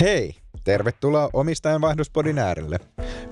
Hei! 0.00 0.34
Tervetuloa 0.64 1.30
Omistajanvaihdospodin 1.32 2.38
äärelle. 2.38 2.78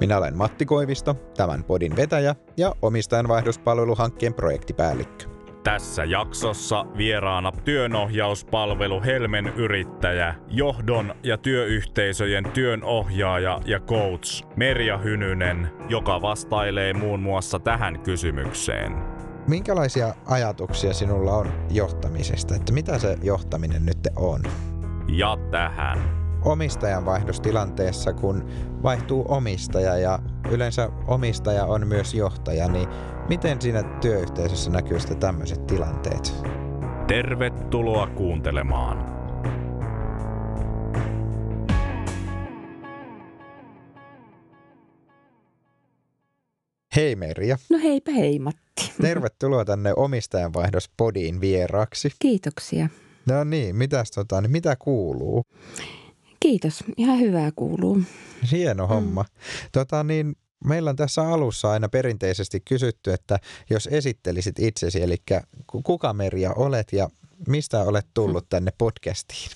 Minä 0.00 0.18
olen 0.18 0.36
Matti 0.36 0.67
Koivisto, 0.67 1.14
tämän 1.37 1.64
podin 1.64 1.96
vetäjä 1.96 2.34
ja 2.56 2.75
omistajanvaihdospalveluhankkeen 2.83 4.34
projektipäällikkö. 4.34 5.25
Tässä 5.65 6.04
jaksossa 6.04 6.87
vieraana 6.96 7.53
työnohjauspalvelu 7.53 9.03
Helmen 9.03 9.46
yrittäjä, 9.46 10.35
johdon 10.49 11.15
ja 11.23 11.39
työyhteisöjen 11.39 12.45
työnohjaaja 12.45 13.61
ja 13.64 13.80
coach 13.80 14.46
Merja 14.57 14.98
Hynynen, 14.98 15.71
joka 15.89 16.23
vastailee 16.23 16.93
muun 16.93 17.21
muassa 17.21 17.59
tähän 17.59 18.00
kysymykseen. 18.00 18.93
Minkälaisia 19.46 20.14
ajatuksia 20.27 20.93
sinulla 20.95 21.32
on 21.32 21.53
johtamisesta? 21.71 22.55
Että 22.55 22.73
mitä 22.73 22.98
se 22.98 23.16
johtaminen 23.23 23.87
nyt 23.87 24.09
on? 24.16 24.43
Ja 25.09 25.37
tähän 25.50 26.27
omistajanvaihdostilanteessa, 26.49 28.12
kun 28.12 28.48
vaihtuu 28.83 29.25
omistaja 29.29 29.98
ja 29.98 30.19
yleensä 30.51 30.89
omistaja 31.06 31.65
on 31.65 31.87
myös 31.87 32.15
johtaja, 32.15 32.69
niin 32.69 32.89
miten 33.29 33.62
siinä 33.62 33.83
työyhteisössä 33.83 34.70
näkyy 34.70 35.01
sitten 35.01 35.19
tämmöiset 35.19 35.66
tilanteet? 35.66 36.34
Tervetuloa 37.06 38.06
kuuntelemaan. 38.06 39.19
Hei 46.97 47.17
Merja. 47.17 47.59
No 47.70 47.78
heipä 47.78 48.11
hei 48.12 48.39
Matti. 48.39 48.92
Tervetuloa 49.03 49.65
tänne 49.65 49.92
omistajanvaihdospodiin 49.97 51.41
vieraksi. 51.41 52.11
Kiitoksia. 52.19 52.89
No 53.27 53.45
niin, 53.45 53.77
mitäs 53.77 54.11
tota, 54.11 54.41
niin 54.41 54.51
mitä 54.51 54.77
kuuluu? 54.78 55.45
Kiitos, 56.41 56.84
ihan 56.97 57.20
hyvää 57.20 57.51
kuuluu. 57.56 58.02
Hieno 58.52 58.87
mm. 58.87 58.88
homma. 58.88 59.24
Tota 59.73 60.05
niin, 60.05 60.37
meillä 60.64 60.91
on 60.91 60.97
tässä 60.97 61.22
alussa 61.22 61.70
aina 61.70 61.89
perinteisesti 61.89 62.61
kysytty, 62.61 63.12
että 63.12 63.39
jos 63.70 63.89
esittelisit 63.92 64.59
itsesi, 64.59 65.03
eli 65.03 65.16
kuka 65.66 66.12
Merja 66.12 66.53
olet 66.53 66.92
ja 66.92 67.09
mistä 67.48 67.83
olet 67.83 68.06
tullut 68.14 68.48
tänne 68.48 68.72
podcastiin? 68.78 69.50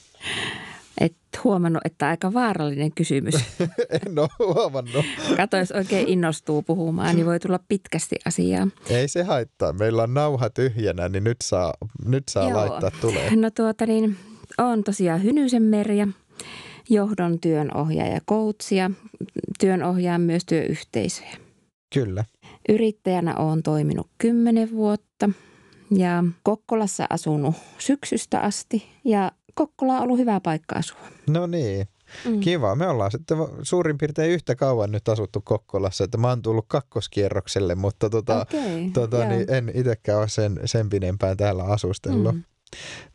Et 1.00 1.16
huomannut, 1.44 1.83
että 1.84 2.08
aika 2.08 2.33
vaarallinen 2.33 2.92
kysymys. 2.94 3.34
en 3.91 4.19
ole 4.19 4.28
huomannut. 4.38 5.05
Kato, 5.36 5.56
jos 5.56 5.72
oikein 5.72 6.08
innostuu 6.08 6.62
puhumaan, 6.62 7.16
niin 7.16 7.27
voi 7.27 7.41
tulla 7.41 7.60
pitkästi 7.69 8.16
asiaa. 8.25 8.69
Ei 8.91 9.08
se 9.08 9.22
haittaa. 9.22 9.72
Meillä 9.72 10.03
on 10.03 10.14
nauha 10.14 10.50
tyhjänä, 10.50 11.08
niin 11.08 11.25
nyt 11.25 11.36
saa, 11.42 11.75
nyt 12.05 12.25
saa 12.28 12.48
Joo. 12.48 12.58
laittaa 12.58 12.91
tulee. 13.00 13.36
No 13.36 13.50
tuota 13.50 13.86
niin, 13.86 14.16
on 14.58 14.84
tosiaan 14.84 15.22
Hynysen 15.22 15.62
Merja– 15.62 16.08
johdon 16.88 17.41
työnohjaaja 17.41 18.20
koutsia, 18.25 18.91
työnohjaan 19.61 20.20
myös 20.20 20.44
työyhteisöjä. 20.44 21.36
Kyllä. 21.94 22.25
Yrittäjänä 22.69 23.36
olen 23.36 23.62
toiminut 23.62 24.06
kymmenen 24.19 24.70
vuotta 24.70 25.30
ja 25.91 26.25
Kokkolassa 26.42 27.06
asunut 27.10 27.55
syksystä 27.78 28.41
asti 28.41 28.86
ja 29.05 29.33
Kokkola 29.55 29.97
on 29.97 30.03
ollut 30.03 30.19
hyvä 30.19 30.41
paikka 30.41 30.77
asua. 30.77 30.98
No 31.30 31.47
niin. 31.47 31.86
Mm. 32.25 32.41
Kiva. 32.41 32.75
Me 32.75 32.86
ollaan 32.86 33.10
sitten 33.10 33.38
suurin 33.62 33.98
piirtein 33.98 34.30
yhtä 34.30 34.55
kauan 34.55 34.92
nyt 34.92 35.08
asuttu 35.08 35.41
Kokkolassa, 35.44 36.05
että 36.05 36.19
mä 36.19 36.28
oon 36.28 36.42
tullut 36.42 36.64
kakkoskierrokselle, 36.69 37.75
mutta 37.75 38.10
tota, 38.10 38.41
okay, 38.41 38.91
tota, 38.92 39.25
niin 39.25 39.50
en 39.50 39.70
itsekään 39.75 40.19
ole 40.19 40.28
sen, 40.28 40.60
sen 40.64 40.88
pidempään 40.88 41.36
täällä 41.36 41.64
asustellut. 41.64 42.34
Mm. 42.34 42.42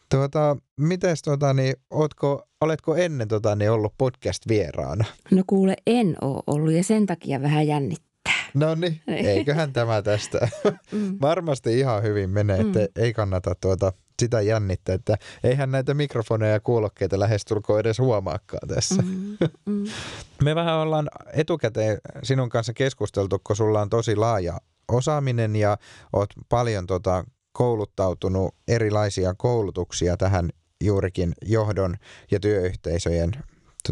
Tuota, 0.10 0.58
mites 0.78 1.22
tuota, 1.22 1.54
niin, 1.54 1.76
ootko, 1.90 2.48
oletko 2.62 2.96
ennen 2.96 3.28
tuota, 3.28 3.56
niin 3.56 3.72
ollut 3.72 3.94
podcast-vieraana? 3.98 5.06
No 5.32 5.44
kuule, 5.48 5.76
en 5.88 6.16
ole 6.22 6.44
ollut 6.48 6.74
ja 6.74 6.84
sen 6.84 7.06
takia 7.06 7.42
vähän 7.42 7.68
jännittää. 7.68 8.08
No 8.54 8.76
niin, 8.76 9.02
eiköhän 9.08 9.74
tämä 9.74 10.02
tästä. 10.02 10.48
Mm. 10.92 11.18
Varmasti 11.22 11.80
ihan 11.80 12.04
hyvin 12.04 12.30
menee, 12.30 12.60
että 12.60 12.80
mm. 12.80 12.88
ei 12.96 13.14
kannata 13.14 13.56
tuota, 13.62 13.94
sitä 14.20 14.42
jännittää, 14.42 14.96
että 14.96 15.18
eihän 15.44 15.72
näitä 15.72 15.94
mikrofoneja 15.94 16.54
ja 16.54 16.60
kuulokkeita 16.60 17.20
lähestulkoon 17.20 17.80
edes 17.80 18.00
huomaakaan 18.00 18.68
tässä. 18.68 19.02
Mm, 19.02 19.38
mm. 19.66 19.86
Me 20.44 20.56
vähän 20.56 20.76
ollaan 20.76 21.10
etukäteen 21.34 21.98
sinun 22.24 22.50
kanssa 22.50 22.74
keskusteltu, 22.74 23.40
kun 23.44 23.56
sulla 23.56 23.82
on 23.82 23.90
tosi 23.90 24.16
laaja 24.16 24.58
osaaminen 24.92 25.56
ja 25.56 25.78
oot 26.14 26.30
paljon 26.50 26.88
tota 26.88 27.26
kouluttautunut 27.58 28.56
erilaisia 28.68 29.34
koulutuksia 29.34 30.18
tähän 30.18 30.50
juurikin 30.84 31.34
johdon 31.46 31.96
ja 32.32 32.40
työyhteisöjen 32.40 33.32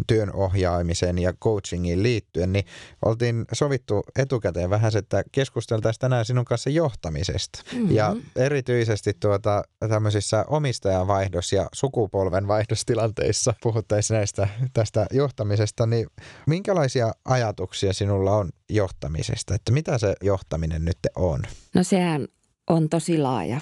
työn 0.07 0.33
ohjaamiseen 0.33 1.17
ja 1.17 1.33
coachingiin 1.33 2.03
liittyen, 2.03 2.53
niin 2.53 2.65
oltiin 3.05 3.45
sovittu 3.53 4.03
etukäteen 4.15 4.69
vähän, 4.69 4.91
että 4.97 5.23
keskusteltaisiin 5.31 5.99
tänään 5.99 6.25
sinun 6.25 6.45
kanssa 6.45 6.69
johtamisesta. 6.69 7.63
Mm-hmm. 7.73 7.95
Ja 7.95 8.15
erityisesti 8.35 9.13
tuota, 9.19 9.63
tämmöisissä 9.89 10.45
omistajanvaihdos- 10.47 11.53
ja 11.55 11.69
sukupolvenvaihdostilanteissa 11.73 13.53
puhuttaisiin 13.63 14.15
näistä 14.15 14.47
tästä 14.73 15.07
johtamisesta, 15.11 15.85
niin 15.85 16.07
minkälaisia 16.47 17.11
ajatuksia 17.25 17.93
sinulla 17.93 18.35
on 18.35 18.49
johtamisesta? 18.69 19.55
Että 19.55 19.71
mitä 19.71 19.97
se 19.97 20.13
johtaminen 20.21 20.85
nyt 20.85 20.97
on? 21.15 21.41
No 21.73 21.83
sehän 21.83 22.27
on 22.67 22.89
tosi 22.89 23.17
laaja, 23.17 23.61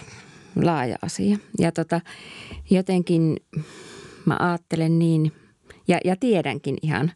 laaja 0.64 0.98
asia. 1.02 1.38
Ja 1.60 1.72
tota, 1.72 2.02
jotenkin 2.70 3.38
mä 4.26 4.38
ajattelen 4.40 5.00
niin, 5.00 5.32
ja, 5.88 6.00
ja 6.06 6.16
tiedänkin 6.16 6.78
ihan 6.82 7.12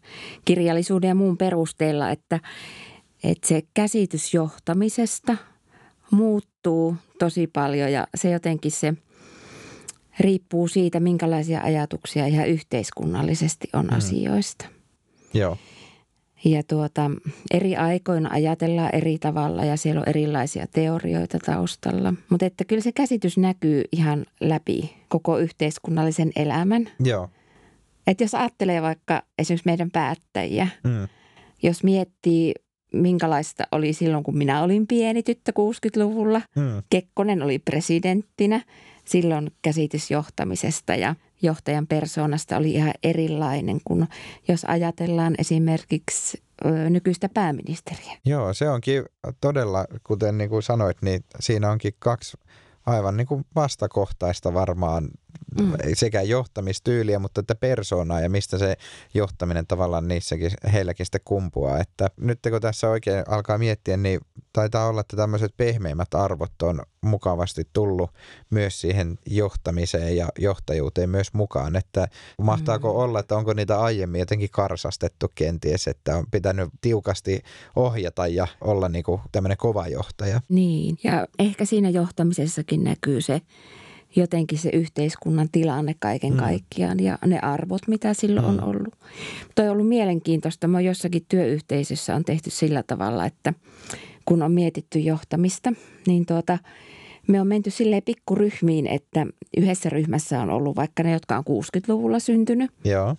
kirjallisuuden 0.45 1.07
ja 1.07 1.15
muun 1.15 1.37
perusteella, 1.37 2.09
että, 2.09 2.39
että 3.23 3.47
se 3.47 3.61
käsitys 3.73 4.33
johtamisesta 4.33 5.37
muuttuu 6.11 6.95
tosi 7.19 7.47
paljon 7.47 7.91
ja 7.91 8.07
se 8.15 8.31
jotenkin 8.31 8.71
se 8.71 8.93
riippuu 10.19 10.67
siitä, 10.67 10.99
minkälaisia 10.99 11.61
ajatuksia 11.61 12.25
ihan 12.25 12.47
yhteiskunnallisesti 12.47 13.69
on 13.73 13.85
mm. 13.85 13.97
asioista. 13.97 14.65
Joo. 15.33 15.57
Ja 16.45 16.63
tuota, 16.63 17.11
eri 17.51 17.75
aikoina 17.75 18.29
ajatellaan 18.31 18.95
eri 18.95 19.17
tavalla 19.17 19.65
ja 19.65 19.77
siellä 19.77 20.01
on 20.01 20.09
erilaisia 20.09 20.67
teorioita 20.67 21.39
taustalla. 21.45 22.13
Mutta 22.29 22.45
että 22.45 22.65
kyllä 22.65 22.81
se 22.81 22.91
käsitys 22.91 23.37
näkyy 23.37 23.83
ihan 23.91 24.25
läpi 24.39 24.95
koko 25.07 25.37
yhteiskunnallisen 25.37 26.31
elämän. 26.35 26.89
Joo. 26.99 27.29
Että 28.07 28.23
jos 28.23 28.35
ajattelee 28.35 28.81
vaikka 28.81 29.23
esimerkiksi 29.37 29.65
meidän 29.65 29.91
päättäjiä, 29.91 30.67
mm. 30.83 31.07
jos 31.63 31.83
miettii 31.83 32.53
minkälaista 32.93 33.63
oli 33.71 33.93
silloin, 33.93 34.23
kun 34.23 34.37
minä 34.37 34.63
olin 34.63 34.87
pieni 34.87 35.23
tyttö 35.23 35.51
60-luvulla. 35.51 36.41
Mm. 36.55 36.83
Kekkonen 36.89 37.43
oli 37.43 37.59
presidenttinä. 37.59 38.61
Silloin 39.05 39.51
käsitys 39.61 40.11
johtamisesta 40.11 40.95
ja– 40.95 41.15
johtajan 41.41 41.87
persoonasta 41.87 42.57
oli 42.57 42.71
ihan 42.71 42.93
erilainen 43.03 43.79
kuin 43.83 44.07
jos 44.47 44.65
ajatellaan 44.65 45.35
esimerkiksi 45.37 46.43
nykyistä 46.89 47.29
pääministeriä. 47.29 48.17
Joo, 48.25 48.53
se 48.53 48.69
onkin 48.69 49.03
todella, 49.41 49.85
kuten 50.03 50.37
niin 50.37 50.49
kuin 50.49 50.63
sanoit, 50.63 50.97
niin 51.01 51.23
siinä 51.39 51.71
onkin 51.71 51.93
kaksi 51.99 52.37
aivan 52.85 53.17
niin 53.17 53.27
kuin 53.27 53.45
vastakohtaista 53.55 54.53
varmaan 54.53 55.07
mm. 55.61 55.73
sekä 55.93 56.21
johtamistyyliä, 56.21 57.19
mutta 57.19 57.41
että 57.41 57.55
persoonaa 57.55 58.21
ja 58.21 58.29
mistä 58.29 58.57
se 58.57 58.77
johtaminen 59.13 59.67
tavallaan 59.67 60.07
niissäkin, 60.07 60.51
heilläkin 60.73 61.05
sitten 61.05 61.21
kumpuaa. 61.25 61.79
Että 61.79 62.09
nyt 62.17 62.39
kun 62.49 62.61
tässä 62.61 62.89
oikein 62.89 63.23
alkaa 63.27 63.57
miettiä, 63.57 63.97
niin 63.97 64.19
taitaa 64.53 64.87
olla, 64.87 65.01
että 65.01 65.17
tämmöiset 65.17 65.53
pehmeimmät 65.57 66.13
arvot 66.13 66.61
on 66.61 66.81
mukavasti 67.01 67.67
tullut 67.73 68.11
myös 68.49 68.81
siihen 68.81 69.19
johtamiseen 69.25 70.17
ja 70.17 70.29
johtajuuteen 70.39 71.09
myös 71.09 71.33
mukaan. 71.33 71.75
Että 71.75 72.07
mahtaako 72.41 72.93
mm. 72.93 72.99
olla, 72.99 73.19
että 73.19 73.35
onko 73.35 73.53
niitä 73.53 73.79
aiemmin 73.79 74.19
jotenkin 74.19 74.49
karsastettu 74.51 75.27
kenties, 75.35 75.87
että 75.87 76.17
on 76.17 76.25
pitänyt 76.31 76.69
tiukasti 76.81 77.41
ohjata 77.75 78.27
ja 78.27 78.47
olla 78.61 78.89
niin 78.89 79.03
kuin 79.03 79.21
tämmöinen 79.31 79.57
kova 79.57 79.87
johtaja. 79.87 80.41
Niin, 80.49 80.97
ja 81.03 81.27
ehkä 81.39 81.65
siinä 81.65 81.89
johtamisessakin 81.89 82.83
näkyy 82.83 83.21
se 83.21 83.41
jotenkin 84.17 84.57
se 84.57 84.69
yhteiskunnan 84.73 85.49
tilanne 85.51 85.95
kaiken 85.99 86.33
mm. 86.33 86.39
kaikkiaan 86.39 86.99
ja 86.99 87.17
ne 87.25 87.39
arvot, 87.39 87.81
mitä 87.87 88.13
silloin 88.13 88.45
mm. 88.45 88.51
on 88.51 88.63
ollut. 88.63 88.95
Toi 89.55 89.65
on 89.65 89.71
ollut 89.71 89.87
mielenkiintoista. 89.87 90.67
Mä 90.67 90.81
jossakin 90.81 91.25
työyhteisössä 91.29 92.15
on 92.15 92.25
tehty 92.25 92.49
sillä 92.49 92.83
tavalla, 92.83 93.25
että 93.25 93.53
kun 94.25 94.41
on 94.41 94.51
mietitty 94.51 94.99
johtamista, 94.99 95.73
niin 96.07 96.25
tuota, 96.25 96.57
me 97.27 97.41
on 97.41 97.47
menty 97.47 97.71
silleen 97.71 98.03
pikkuryhmiin, 98.03 98.87
että 98.87 99.27
yhdessä 99.57 99.89
ryhmässä 99.89 100.41
on 100.41 100.49
ollut 100.49 100.75
vaikka 100.75 101.03
ne, 101.03 101.11
jotka 101.11 101.37
on 101.37 101.43
60-luvulla 101.49 102.19
syntynyt. 102.19 102.71
Joo. 102.83 103.15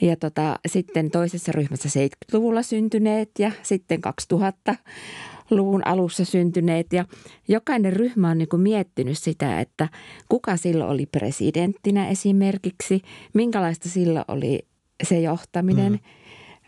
Ja 0.00 0.16
tota, 0.16 0.58
sitten 0.68 1.10
toisessa 1.10 1.52
ryhmässä 1.52 1.88
70-luvulla 1.88 2.62
syntyneet 2.62 3.30
ja 3.38 3.52
sitten 3.62 4.00
2000 4.00 4.74
luvun 5.50 5.86
alussa 5.86 6.24
syntyneet 6.24 6.92
ja 6.92 7.04
jokainen 7.48 7.92
ryhmä 7.92 8.30
on 8.30 8.38
niin 8.38 8.48
kuin 8.48 8.62
miettinyt 8.62 9.18
sitä, 9.18 9.60
että 9.60 9.88
kuka 10.28 10.56
silloin 10.56 10.90
oli 10.90 11.06
presidenttinä 11.06 12.08
esimerkiksi, 12.08 13.02
minkälaista 13.34 13.88
silloin 13.88 14.24
oli 14.28 14.66
se 15.02 15.20
johtaminen. 15.20 15.92
Mm. 15.92 15.98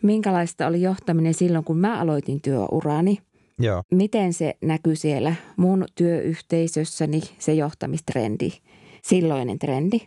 Minkälaista 0.02 0.66
oli 0.66 0.82
johtaminen 0.82 1.34
silloin, 1.34 1.64
kun 1.64 1.78
mä 1.78 2.00
aloitin 2.00 2.40
työurani. 2.42 3.18
Joo. 3.58 3.82
Miten 3.92 4.32
se 4.32 4.56
näkyy 4.62 4.96
siellä 4.96 5.34
mun 5.56 5.84
työyhteisössäni, 5.94 7.22
se 7.38 7.54
johtamistrendi, 7.54 8.50
silloinen 9.02 9.58
trendi. 9.58 9.98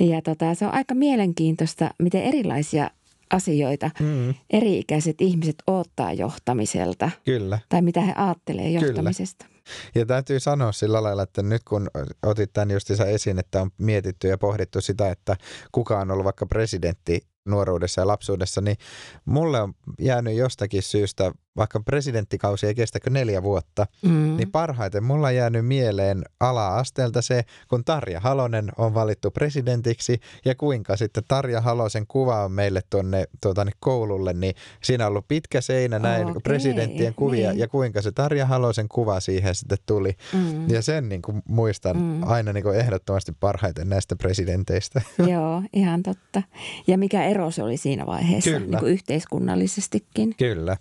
Ja 0.00 0.22
tota, 0.22 0.54
se 0.54 0.66
on 0.66 0.74
aika 0.74 0.94
mielenkiintoista, 0.94 1.90
miten 1.98 2.22
erilaisia 2.22 2.90
asioita 3.32 3.90
mm. 4.00 4.34
eri-ikäiset 4.50 5.20
ihmiset 5.20 5.56
odottaa 5.66 6.12
johtamiselta. 6.12 7.10
Kyllä. 7.24 7.58
Tai 7.68 7.82
mitä 7.82 8.00
he 8.00 8.12
ajattelee 8.16 8.70
johtamisesta. 8.70 9.44
Kyllä. 9.44 9.54
Ja 9.94 10.06
täytyy 10.06 10.40
sanoa 10.40 10.72
sillä 10.72 11.02
lailla, 11.02 11.22
että 11.22 11.42
nyt 11.42 11.62
kun 11.64 11.88
otit 12.22 12.52
tämän 12.52 12.70
justiinsa 12.70 13.06
esiin, 13.06 13.38
että 13.38 13.62
on 13.62 13.70
mietitty 13.78 14.28
ja 14.28 14.38
pohdittu 14.38 14.80
sitä, 14.80 15.10
että 15.10 15.36
kuka 15.72 15.98
on 15.98 16.10
ollut 16.10 16.24
vaikka 16.24 16.46
presidentti 16.46 17.26
nuoruudessa 17.44 18.00
ja 18.00 18.06
lapsuudessa, 18.06 18.60
niin 18.60 18.76
mulle 19.24 19.60
on 19.60 19.74
jäänyt 19.98 20.36
jostakin 20.36 20.82
syystä, 20.82 21.32
vaikka 21.56 21.80
presidenttikausi 21.80 22.66
ei 22.66 22.74
kestäkö 22.74 23.10
neljä 23.10 23.42
vuotta, 23.42 23.86
mm. 24.02 24.36
niin 24.36 24.50
parhaiten 24.50 25.04
mulla 25.04 25.26
on 25.26 25.34
jäänyt 25.34 25.66
mieleen 25.66 26.24
ala-asteelta 26.40 27.22
se, 27.22 27.44
kun 27.68 27.84
Tarja 27.84 28.20
Halonen 28.20 28.72
on 28.78 28.94
valittu 28.94 29.30
presidentiksi 29.30 30.20
ja 30.44 30.54
kuinka 30.54 30.96
sitten 30.96 31.22
Tarja 31.28 31.60
Halosen 31.60 32.06
kuva 32.06 32.44
on 32.44 32.52
meille 32.52 32.82
tuonne 32.90 33.24
tuota, 33.42 33.64
niin 33.64 33.74
koululle, 33.80 34.32
niin 34.32 34.54
siinä 34.82 35.04
on 35.04 35.08
ollut 35.08 35.28
pitkä 35.28 35.60
seinä 35.60 35.98
näin 35.98 36.26
okay, 36.26 36.40
presidenttien 36.42 37.14
kuvia 37.14 37.50
niin. 37.50 37.60
ja 37.60 37.68
kuinka 37.68 38.02
se 38.02 38.12
Tarja 38.12 38.46
Halosen 38.46 38.88
kuva 38.88 39.20
siihen 39.20 39.54
sitten 39.54 39.78
tuli. 39.86 40.16
Mm. 40.32 40.70
Ja 40.70 40.82
sen 40.82 41.08
niin 41.08 41.22
kuin 41.22 41.42
muistan 41.48 41.96
mm. 41.96 42.22
aina 42.22 42.52
niin 42.52 42.64
kuin 42.64 42.76
ehdottomasti 42.76 43.32
parhaiten 43.40 43.88
näistä 43.88 44.16
presidenteistä. 44.16 45.02
Joo, 45.32 45.62
ihan 45.72 46.02
totta. 46.02 46.42
Ja 46.86 46.98
mikä 46.98 47.24
ero 47.24 47.50
se 47.50 47.62
oli 47.62 47.76
siinä 47.76 48.06
vaiheessa 48.06 48.50
Kyllä. 48.50 48.66
Niin 48.66 48.78
kuin 48.78 48.92
yhteiskunnallisestikin. 48.92 50.34
Kyllä, 50.38 50.76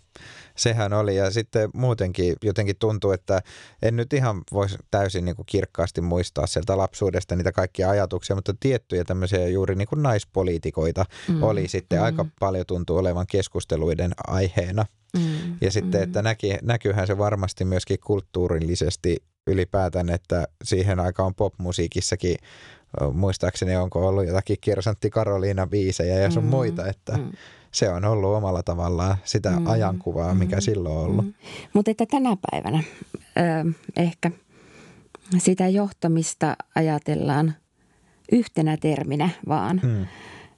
sehän 0.57 0.93
oli. 0.93 1.15
Ja 1.15 1.31
sitten 1.31 1.69
muutenkin 1.73 2.35
jotenkin 2.43 2.75
tuntuu, 2.79 3.11
että 3.11 3.41
en 3.81 3.95
nyt 3.95 4.13
ihan 4.13 4.41
voisi 4.51 4.77
täysin 4.91 5.25
niin 5.25 5.35
kuin 5.35 5.45
kirkkaasti 5.45 6.01
muistaa 6.01 6.47
sieltä 6.47 6.77
lapsuudesta 6.77 7.35
niitä 7.35 7.51
kaikkia 7.51 7.89
ajatuksia, 7.89 8.35
mutta 8.35 8.53
tiettyjä 8.59 9.03
tämmöisiä 9.03 9.47
juuri 9.47 9.75
niin 9.75 9.87
kuin 9.87 10.03
naispoliitikoita 10.03 11.05
mm, 11.29 11.43
oli 11.43 11.67
sitten 11.67 11.99
mm. 11.99 12.05
aika 12.05 12.25
paljon 12.39 12.65
tuntuu 12.65 12.97
olevan 12.97 13.27
keskusteluiden 13.27 14.11
aiheena. 14.27 14.85
Mm, 15.17 15.57
ja 15.61 15.71
sitten, 15.71 16.01
mm. 16.01 16.03
että 16.03 16.21
näki, 16.21 16.57
näkyyhän 16.61 17.07
se 17.07 17.17
varmasti 17.17 17.65
myöskin 17.65 17.99
kulttuurillisesti 17.99 19.23
ylipäätään, 19.47 20.09
että 20.09 20.47
siihen 20.63 20.99
aikaan 20.99 21.35
popmusiikissakin 21.35 22.35
muistaakseni 23.13 23.75
onko 23.75 24.07
ollut 24.07 24.27
jotakin 24.27 24.57
Kirsantti 24.61 25.09
Karoliina 25.09 25.67
biisejä 25.67 26.19
ja 26.19 26.31
sun 26.31 26.43
mm, 26.43 26.49
muita, 26.49 26.87
että 26.87 27.17
mm. 27.17 27.31
Se 27.73 27.89
on 27.89 28.05
ollut 28.05 28.35
omalla 28.35 28.63
tavallaan 28.63 29.17
sitä 29.23 29.49
mm, 29.49 29.67
ajankuvaa, 29.67 30.33
mikä 30.33 30.55
mm, 30.55 30.61
silloin 30.61 30.97
on 30.97 31.03
ollut. 31.03 31.25
Mm. 31.25 31.33
Mutta 31.73 31.91
että 31.91 32.05
tänä 32.05 32.37
päivänä 32.51 32.83
ö, 33.37 33.71
ehkä 33.97 34.31
sitä 35.37 35.67
johtamista 35.67 36.55
ajatellaan 36.75 37.55
yhtenä 38.31 38.77
terminä 38.77 39.29
vaan. 39.47 39.81
Mm. 39.83 40.05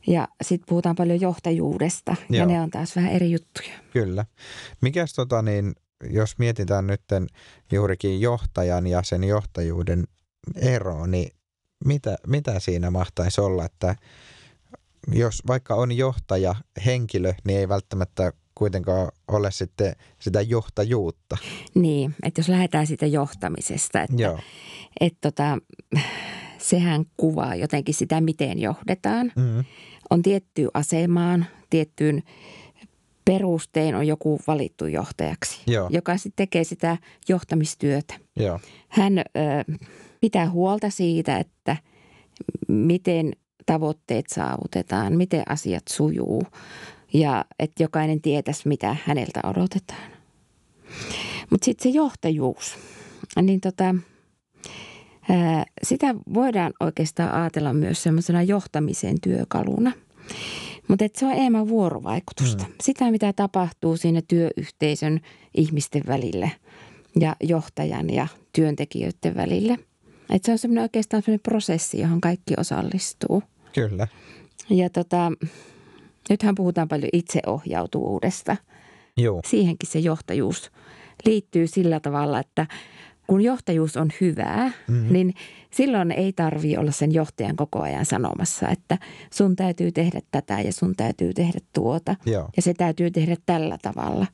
Ja 0.08 0.28
sitten 0.42 0.66
puhutaan 0.70 0.96
paljon 0.96 1.22
johtajuudesta 1.22 2.16
Joo. 2.30 2.40
ja 2.40 2.46
ne 2.46 2.62
on 2.62 2.70
taas 2.70 2.96
vähän 2.96 3.12
eri 3.12 3.32
juttuja. 3.32 3.74
Kyllä. 3.94 4.26
Mikäs 4.82 5.14
tota 5.14 5.42
niin, 5.42 5.76
jos 6.10 6.38
mietitään 6.38 6.88
nyt 6.88 7.02
juurikin 7.72 8.22
johtajan 8.22 8.88
ja 8.88 9.04
sen 9.04 9.24
johtajuuden 9.24 10.04
ero, 10.56 11.06
niin 11.06 11.32
mitä, 11.86 12.18
mitä 12.28 12.60
siinä 12.60 12.92
mahtaisi 12.92 13.42
olla, 13.42 13.66
että 13.66 13.96
jos 15.14 15.42
vaikka 15.48 15.76
on 15.76 15.92
johtaja 15.92 16.56
henkilö, 16.86 17.34
niin 17.44 17.60
ei 17.60 17.70
välttämättä 17.70 18.34
kuitenkaan 18.56 19.12
ole 19.28 19.52
sitten 19.52 19.96
sitä 20.20 20.42
johtajuutta. 20.42 21.38
Niin, 21.76 22.16
että 22.24 22.40
jos 22.40 22.50
lähdetään 22.50 22.88
siitä 22.88 23.06
johtamisesta, 23.06 24.02
että, 24.02 24.22
Joo. 24.22 24.40
että 25.00 25.18
tota, 25.22 25.58
sehän 26.58 27.06
kuvaa 27.18 27.56
jotenkin 27.56 27.96
sitä, 27.96 28.22
miten 28.22 28.60
johdetaan. 28.60 29.32
Mm. 29.36 29.64
On 30.10 30.22
tiettyyn 30.22 30.70
asemaan, 30.74 31.46
tiettyyn 31.70 32.24
perustein 33.26 33.96
on 33.96 34.08
joku 34.08 34.40
valittu 34.48 34.86
johtajaksi, 34.86 35.62
Joo. 35.68 35.90
joka 35.92 36.18
sitten 36.18 36.34
tekee 36.36 36.64
sitä 36.64 36.98
johtamistyötä. 37.30 38.14
Joo. 38.36 38.60
Hän 38.88 39.18
ö, 39.18 39.24
pitää 40.22 40.50
huolta 40.50 40.90
siitä, 40.90 41.38
että 41.38 41.78
miten 42.68 43.32
tavoitteet 43.66 44.26
saavutetaan, 44.30 45.18
miten 45.18 45.44
asiat 45.50 45.84
sujuu 45.90 46.44
ja 47.14 47.46
että 47.60 47.84
jokainen 47.84 48.22
tietäisi, 48.22 48.68
mitä 48.68 48.96
häneltä 49.06 49.40
odotetaan. 49.44 50.12
Mutta 51.50 51.66
sitten 51.66 51.92
se 51.92 51.98
johtajuus, 51.98 52.78
niin 53.42 53.62
tota, 53.62 53.96
ää, 55.30 55.66
sitä 55.84 56.16
voidaan 56.34 56.74
oikeastaan 56.80 57.32
ajatella 57.32 57.74
myös 57.74 58.04
semmoisena 58.04 58.44
johtamisen 58.44 59.22
työkaluna. 59.22 59.92
Mutta 60.88 61.06
se 61.14 61.26
on 61.26 61.32
enemmän 61.32 61.68
vuorovaikutusta. 61.68 62.64
Mm. 62.64 62.74
Sitä, 62.82 63.12
mitä 63.12 63.34
tapahtuu 63.34 63.98
siinä 63.98 64.22
työyhteisön 64.28 65.20
ihmisten 65.54 66.04
välille 66.08 66.52
ja 67.20 67.36
johtajan 67.44 68.10
ja 68.10 68.28
työntekijöiden 68.54 69.36
välille– 69.36 69.80
että 70.30 70.46
se 70.46 70.52
on 70.52 70.58
semmoinen 70.58 70.82
oikeastaan 70.82 71.24
semmoinen 71.24 71.44
prosessi, 71.44 72.00
johon 72.00 72.22
kaikki 72.22 72.54
osallistuu. 72.58 73.44
Kyllä. 73.76 74.08
Ja 74.70 74.90
tota, 74.90 75.32
nythän 76.30 76.56
puhutaan 76.56 76.88
paljon 76.88 77.10
itseohjautuvuudesta. 77.14 78.58
Joo. 79.18 79.42
Siihenkin 79.46 79.90
se 79.90 80.00
johtajuus 80.00 80.72
liittyy 81.26 81.68
sillä 81.68 82.00
tavalla, 82.00 82.40
että 82.40 82.68
kun 83.28 83.42
johtajuus 83.42 83.98
on 83.98 84.10
hyvää, 84.22 84.72
mm-hmm. 84.88 85.14
niin 85.14 85.34
silloin 85.76 86.12
ei 86.12 86.34
tarvi 86.34 86.78
olla 86.78 86.92
sen 86.92 87.14
johtajan 87.14 87.56
koko 87.56 87.82
ajan 87.82 88.06
sanomassa, 88.06 88.70
että 88.70 88.98
sun 89.34 89.56
täytyy 89.56 89.92
tehdä 89.92 90.20
tätä 90.32 90.62
ja 90.62 90.74
sun 90.74 90.96
täytyy 90.96 91.34
tehdä 91.34 91.60
tuota. 91.74 92.16
Joo. 92.26 92.50
Ja 92.56 92.62
se 92.62 92.74
täytyy 92.74 93.12
tehdä 93.12 93.36
tällä 93.46 93.78
tavalla, 93.82 94.28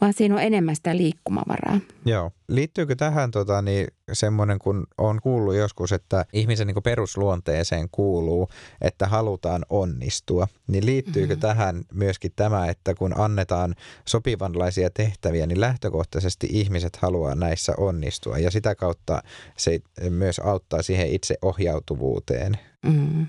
vaan 0.00 0.12
siinä 0.12 0.34
on 0.34 0.42
enemmän 0.42 0.76
sitä 0.76 0.96
liikkumavaraa. 0.96 1.80
Joo. 2.04 2.30
Liittyykö 2.48 2.96
tähän 2.96 3.30
tota, 3.30 3.62
niin 3.62 3.86
semmoinen, 4.12 4.58
kun 4.58 4.86
on 4.98 5.20
kuullut 5.22 5.54
joskus, 5.54 5.92
että 5.92 6.24
ihmisen 6.32 6.66
niin 6.66 6.82
perusluonteeseen 6.84 7.88
kuuluu, 7.92 8.48
että 8.80 9.06
halutaan 9.06 9.64
onnistua, 9.68 10.48
niin 10.66 10.86
liittyykö 10.86 11.34
mm-hmm. 11.34 11.40
tähän 11.40 11.82
myöskin 11.92 12.32
tämä, 12.36 12.68
että 12.68 12.94
kun 12.94 13.20
annetaan 13.20 13.74
sopivanlaisia 14.04 14.90
tehtäviä, 14.90 15.46
niin 15.46 15.60
lähtökohtaisesti 15.60 16.48
ihmiset 16.50 16.96
haluaa 16.96 17.34
näissä 17.34 17.74
onnistua 17.76 18.38
ja 18.38 18.50
sitä 18.50 18.74
kautta 18.74 19.22
se 19.56 19.80
myös 20.10 20.38
auttaa 20.38 20.82
siihen 20.88 21.12
itse 21.12 21.34
ohjautuvuuteen. 21.42 22.52
Mm. 22.86 23.26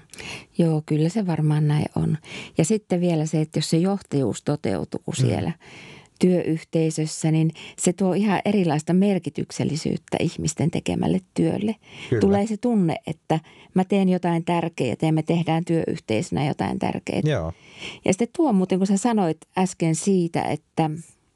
Joo, 0.58 0.84
kyllä 0.86 1.10
se 1.10 1.28
varmaan 1.28 1.68
näin 1.68 1.86
on. 1.96 2.18
Ja 2.58 2.66
sitten 2.66 3.01
vielä 3.01 3.25
se, 3.25 3.42
että 3.42 3.60
jos 3.60 3.70
se 3.70 3.78
johtajuus 3.78 4.42
toteutuu 4.44 5.01
mm. 5.08 5.13
siellä 5.16 5.51
työyhteisössä, 6.20 7.32
niin 7.32 7.51
se 7.78 7.94
tuo 7.94 8.13
ihan 8.13 8.42
erilaista 8.46 8.94
merkityksellisyyttä 8.94 10.18
ihmisten 10.20 10.72
tekemälle 10.72 11.20
työlle. 11.34 11.75
Kyllä. 12.10 12.22
Tulee 12.22 12.48
se 12.48 12.58
tunne, 12.58 12.96
että 13.08 13.39
mä 13.74 13.84
teen 13.84 14.10
jotain 14.10 14.46
tärkeää 14.46 14.96
ja 15.01 15.13
me 15.13 15.24
tehdään 15.24 15.66
työyhteisönä 15.66 16.48
jotain 16.48 16.80
tärkeää. 16.80 17.22
Joo. 17.25 17.54
Ja 18.06 18.13
sitten 18.13 18.28
tuo 18.36 18.54
muuten, 18.54 18.78
kun 18.78 18.88
sä 18.88 18.98
sanoit 18.98 19.38
äsken 19.58 19.96
siitä, 19.96 20.42
että, 20.42 20.89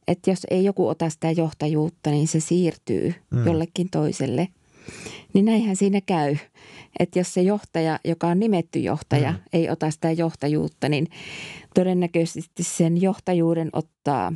että 0.08 0.32
jos 0.32 0.48
ei 0.51 0.63
joku 0.63 0.88
ota 0.88 1.10
sitä 1.10 1.32
johtajuutta, 1.32 2.10
niin 2.10 2.27
se 2.27 2.39
siirtyy 2.39 3.13
mm. 3.32 3.46
jollekin 3.46 3.89
toiselle– 3.89 4.48
niin 5.33 5.45
näinhän 5.45 5.75
siinä 5.75 6.01
käy, 6.05 6.37
että 6.99 7.19
jos 7.19 7.33
se 7.33 7.41
johtaja, 7.41 7.99
joka 8.05 8.27
on 8.27 8.39
nimetty 8.39 8.79
johtaja, 8.79 9.31
mm. 9.31 9.37
ei 9.53 9.69
ota 9.69 9.91
sitä 9.91 10.11
johtajuutta, 10.11 10.89
niin 10.89 11.07
todennäköisesti 11.75 12.63
sen 12.63 13.01
johtajuuden 13.01 13.69
ottaa, 13.73 14.33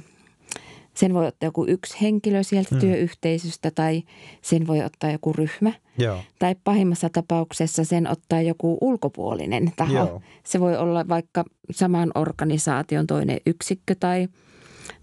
sen 0.93 1.13
voi 1.13 1.27
ottaa 1.27 1.47
joku 1.47 1.65
yksi 1.67 2.01
henkilö 2.01 2.43
sieltä 2.43 2.75
mm. 2.75 2.81
työyhteisöstä 2.81 3.71
tai 3.71 4.03
sen 4.41 4.67
voi 4.67 4.83
ottaa 4.83 5.11
joku 5.11 5.33
ryhmä. 5.33 5.71
Joo. 5.97 6.19
Tai 6.39 6.55
pahimmassa 6.63 7.09
tapauksessa 7.09 7.83
sen 7.83 8.11
ottaa 8.11 8.41
joku 8.41 8.77
ulkopuolinen 8.81 9.71
taho. 9.75 9.93
Joo. 9.93 10.21
Se 10.43 10.59
voi 10.59 10.77
olla 10.77 11.07
vaikka 11.07 11.45
saman 11.71 12.11
organisaation 12.15 13.07
toinen 13.07 13.37
yksikkö 13.45 13.95
tai– 13.99 14.27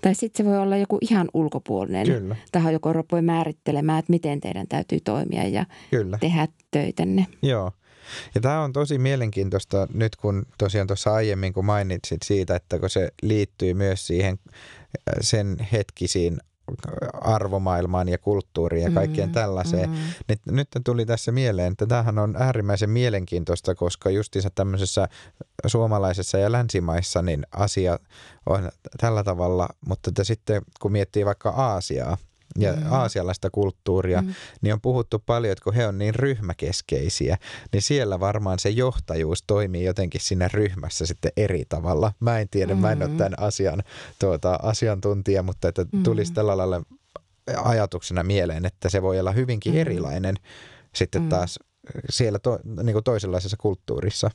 tai 0.01 0.15
sitten 0.15 0.47
se 0.47 0.51
voi 0.51 0.59
olla 0.59 0.77
joku 0.77 0.99
ihan 1.01 1.29
ulkopuolinen 1.35 2.07
Kyllä. 2.07 2.37
taho, 2.53 2.71
joka 2.71 3.05
voi 3.13 3.23
määrittelemään, 3.23 3.99
että 3.99 4.11
miten 4.11 4.41
teidän 4.41 4.69
täytyy 4.69 5.01
toimia 5.01 5.49
ja 5.49 5.67
Kyllä. 5.91 6.19
tehdä 6.19 6.49
töitänne. 6.71 7.27
Joo. 7.43 7.73
Ja 8.35 8.41
tämä 8.41 8.63
on 8.63 8.73
tosi 8.73 8.99
mielenkiintoista 8.99 9.87
nyt, 9.95 10.17
kun 10.17 10.47
tosiaan 10.59 10.87
tuossa 10.87 11.15
aiemmin, 11.15 11.53
kun 11.53 11.65
mainitsit 11.65 12.23
siitä, 12.23 12.57
että 12.57 12.79
kun 12.79 12.91
se 12.91 13.09
liittyy 13.23 13.75
myös 13.75 14.07
siihen 14.07 14.39
äh, 14.49 15.15
sen 15.21 15.57
hetkisiin 15.73 16.39
arvomaailmaan 17.21 18.09
ja 18.09 18.19
kulttuuriin 18.19 18.85
ja 18.85 18.91
kaikkeen 18.91 19.29
mm, 19.29 19.33
tällaiseen. 19.33 19.91
Mm. 19.91 19.97
Nyt, 20.29 20.41
nyt 20.47 20.69
tuli 20.85 21.07
tässä 21.07 21.33
mieleen, 21.33 21.73
että 21.73 21.87
tämähän 21.87 22.19
on 22.19 22.35
äärimmäisen 22.39 22.91
mielenkiintoista, 22.91 23.75
koska 23.75 24.11
justiinsa 24.11 24.51
tämmöisessä 24.51 25.09
suomalaisessa 25.67 26.39
ja 26.39 26.53
länsimaissa 26.53 27.23
niin 27.23 27.47
asia 27.53 27.99
on 28.47 28.71
tällä 29.01 29.25
tavalla, 29.25 29.69
mutta 29.89 30.25
sitten 30.25 30.63
kun 30.81 30.93
miettii 30.93 31.27
vaikka 31.27 31.51
Aasiaa, 31.51 32.17
ja 32.59 32.73
mm. 32.73 32.93
aasialaista 32.93 33.51
kulttuuria, 33.51 34.23
mm. 34.23 34.35
niin 34.61 34.75
on 34.75 34.81
puhuttu 34.81 35.23
paljon, 35.27 35.53
että 35.53 35.65
kun 35.65 35.75
he 35.75 35.87
on 35.87 35.99
niin 35.99 36.15
ryhmäkeskeisiä, 36.15 37.37
niin 37.73 37.83
siellä 37.83 38.21
varmaan 38.21 38.59
se 38.59 38.71
johtajuus 38.71 39.45
toimii 39.47 39.85
jotenkin 39.85 40.21
siinä 40.21 40.49
ryhmässä 40.49 41.07
sitten 41.07 41.33
eri 41.37 41.65
tavalla. 41.69 42.13
Mä 42.21 42.39
en 42.39 42.49
tiedä, 42.49 42.75
mm. 42.75 42.81
mä 42.81 42.93
en 42.93 43.03
ole 43.03 43.11
mm. 43.11 43.17
tämän 43.17 43.39
asian 43.39 43.83
tuota, 44.19 44.59
asiantuntija, 44.63 45.43
mutta 45.43 45.69
että 45.69 45.87
mm. 45.93 46.03
tulisi 46.03 46.33
tällä 46.33 46.57
lailla 46.57 46.83
ajatuksena 47.65 48.23
mieleen, 48.23 48.67
että 48.67 48.89
se 48.89 49.03
voi 49.03 49.21
olla 49.21 49.33
hyvinkin 49.33 49.73
mm. 49.73 49.79
erilainen 49.79 50.37
sitten 50.95 51.23
mm. 51.23 51.29
taas 51.29 51.59
siellä 52.11 52.39
to, 52.39 52.59
niin 52.83 52.93
kuin 52.93 53.05
toisenlaisessa 53.05 53.57
kulttuurissa. 53.57 54.31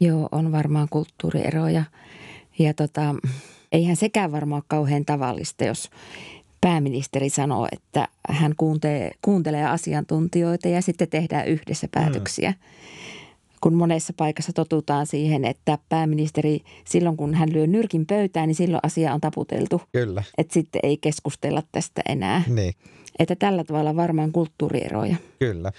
Joo, 0.00 0.28
on 0.32 0.52
varmaan 0.52 0.88
kulttuurieroja. 0.90 1.84
Ja 2.58 2.74
tota, 2.74 3.14
eihän 3.72 3.96
sekään 3.96 4.32
varmaan 4.32 4.58
ole 4.58 4.64
kauhean 4.68 5.04
tavallista, 5.04 5.64
jos 5.64 5.90
pääministeri 6.62 7.30
sanoo, 7.30 7.68
että 7.72 8.08
hän 8.28 8.54
kuuntelee, 8.56 9.10
kuuntelee 9.22 9.66
asiantuntijoita 9.66 10.68
ja 10.68 10.82
sitten 10.82 11.08
tehdään 11.08 11.46
yhdessä 11.46 11.88
päätöksiä. 11.94 12.50
Mm. 12.50 12.56
Kun 13.60 13.74
monessa 13.74 14.12
paikassa 14.16 14.52
totutaan 14.52 15.06
siihen, 15.06 15.44
että 15.44 15.78
pääministeri 15.88 16.60
silloin 16.84 17.16
kun 17.16 17.34
hän 17.34 17.52
lyö 17.52 17.66
nyrkin 17.66 18.06
pöytään, 18.06 18.48
niin 18.48 18.56
silloin 18.56 18.80
asia 18.82 19.14
on 19.14 19.20
taputeltu. 19.20 19.82
Kyllä. 19.92 20.22
Että 20.38 20.54
sitten 20.54 20.80
ei 20.82 20.96
keskustella 20.96 21.62
tästä 21.72 22.02
enää. 22.08 22.42
Niin. 22.46 22.74
Että 23.18 23.36
tällä 23.36 23.64
tavalla 23.64 23.96
varmaan 23.96 24.32
kulttuurieroja. 24.32 25.16
Kyllä. 25.38 25.72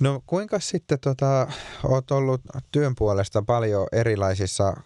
No 0.00 0.22
kuinka 0.26 0.60
sitten 0.60 0.98
tota, 1.00 1.48
olet 1.84 2.10
ollut 2.10 2.40
työn 2.72 2.94
puolesta 2.98 3.42
paljon 3.42 3.86
erilaisissa 3.92 4.76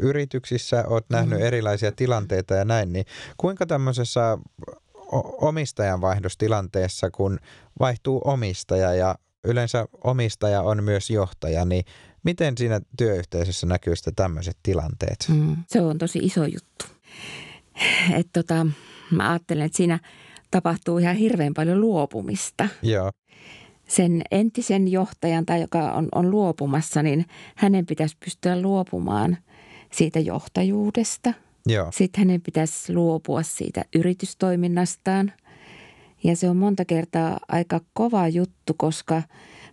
yrityksissä, 0.00 0.84
olet 0.86 1.04
nähnyt 1.10 1.38
mm. 1.38 1.46
erilaisia 1.46 1.92
tilanteita 1.92 2.54
ja 2.54 2.64
näin, 2.64 2.92
niin 2.92 3.04
kuinka 3.36 3.66
tämmöisessä 3.66 4.38
omistajanvaihdostilanteessa, 5.40 7.10
kun 7.10 7.38
vaihtuu 7.80 8.22
omistaja 8.24 8.94
ja 8.94 9.14
yleensä 9.44 9.88
omistaja 10.04 10.62
on 10.62 10.84
myös 10.84 11.10
johtaja, 11.10 11.64
niin 11.64 11.84
miten 12.24 12.58
siinä 12.58 12.80
työyhteisössä 12.96 13.66
näkyy 13.66 13.96
sitten 13.96 14.14
tämmöiset 14.14 14.56
tilanteet? 14.62 15.26
Mm, 15.28 15.56
se 15.66 15.80
on 15.80 15.98
tosi 15.98 16.18
iso 16.18 16.44
juttu. 16.44 16.84
Et 18.12 18.28
tota, 18.32 18.66
mä 19.10 19.30
ajattelen, 19.30 19.66
että 19.66 19.76
siinä 19.76 19.98
tapahtuu 20.50 20.98
ihan 20.98 21.16
hirveän 21.16 21.54
paljon 21.54 21.80
luopumista. 21.80 22.68
Joo. 22.82 23.12
Sen 23.88 24.22
entisen 24.30 24.88
johtajan 24.88 25.46
tai 25.46 25.60
joka 25.60 25.92
on, 25.92 26.08
on 26.14 26.30
luopumassa, 26.30 27.02
niin 27.02 27.26
hänen 27.56 27.86
pitäisi 27.86 28.16
pystyä 28.24 28.62
luopumaan 28.62 29.36
siitä 29.92 30.20
johtajuudesta– 30.20 31.34
Joo. 31.68 31.88
Sitten 31.92 32.18
hänen 32.20 32.40
pitäisi 32.40 32.94
luopua 32.94 33.42
siitä 33.42 33.84
yritystoiminnastaan. 33.94 35.32
Ja 36.24 36.36
se 36.36 36.50
on 36.50 36.56
monta 36.56 36.84
kertaa 36.84 37.40
aika 37.48 37.80
kova 37.92 38.28
juttu, 38.28 38.74
koska 38.76 39.22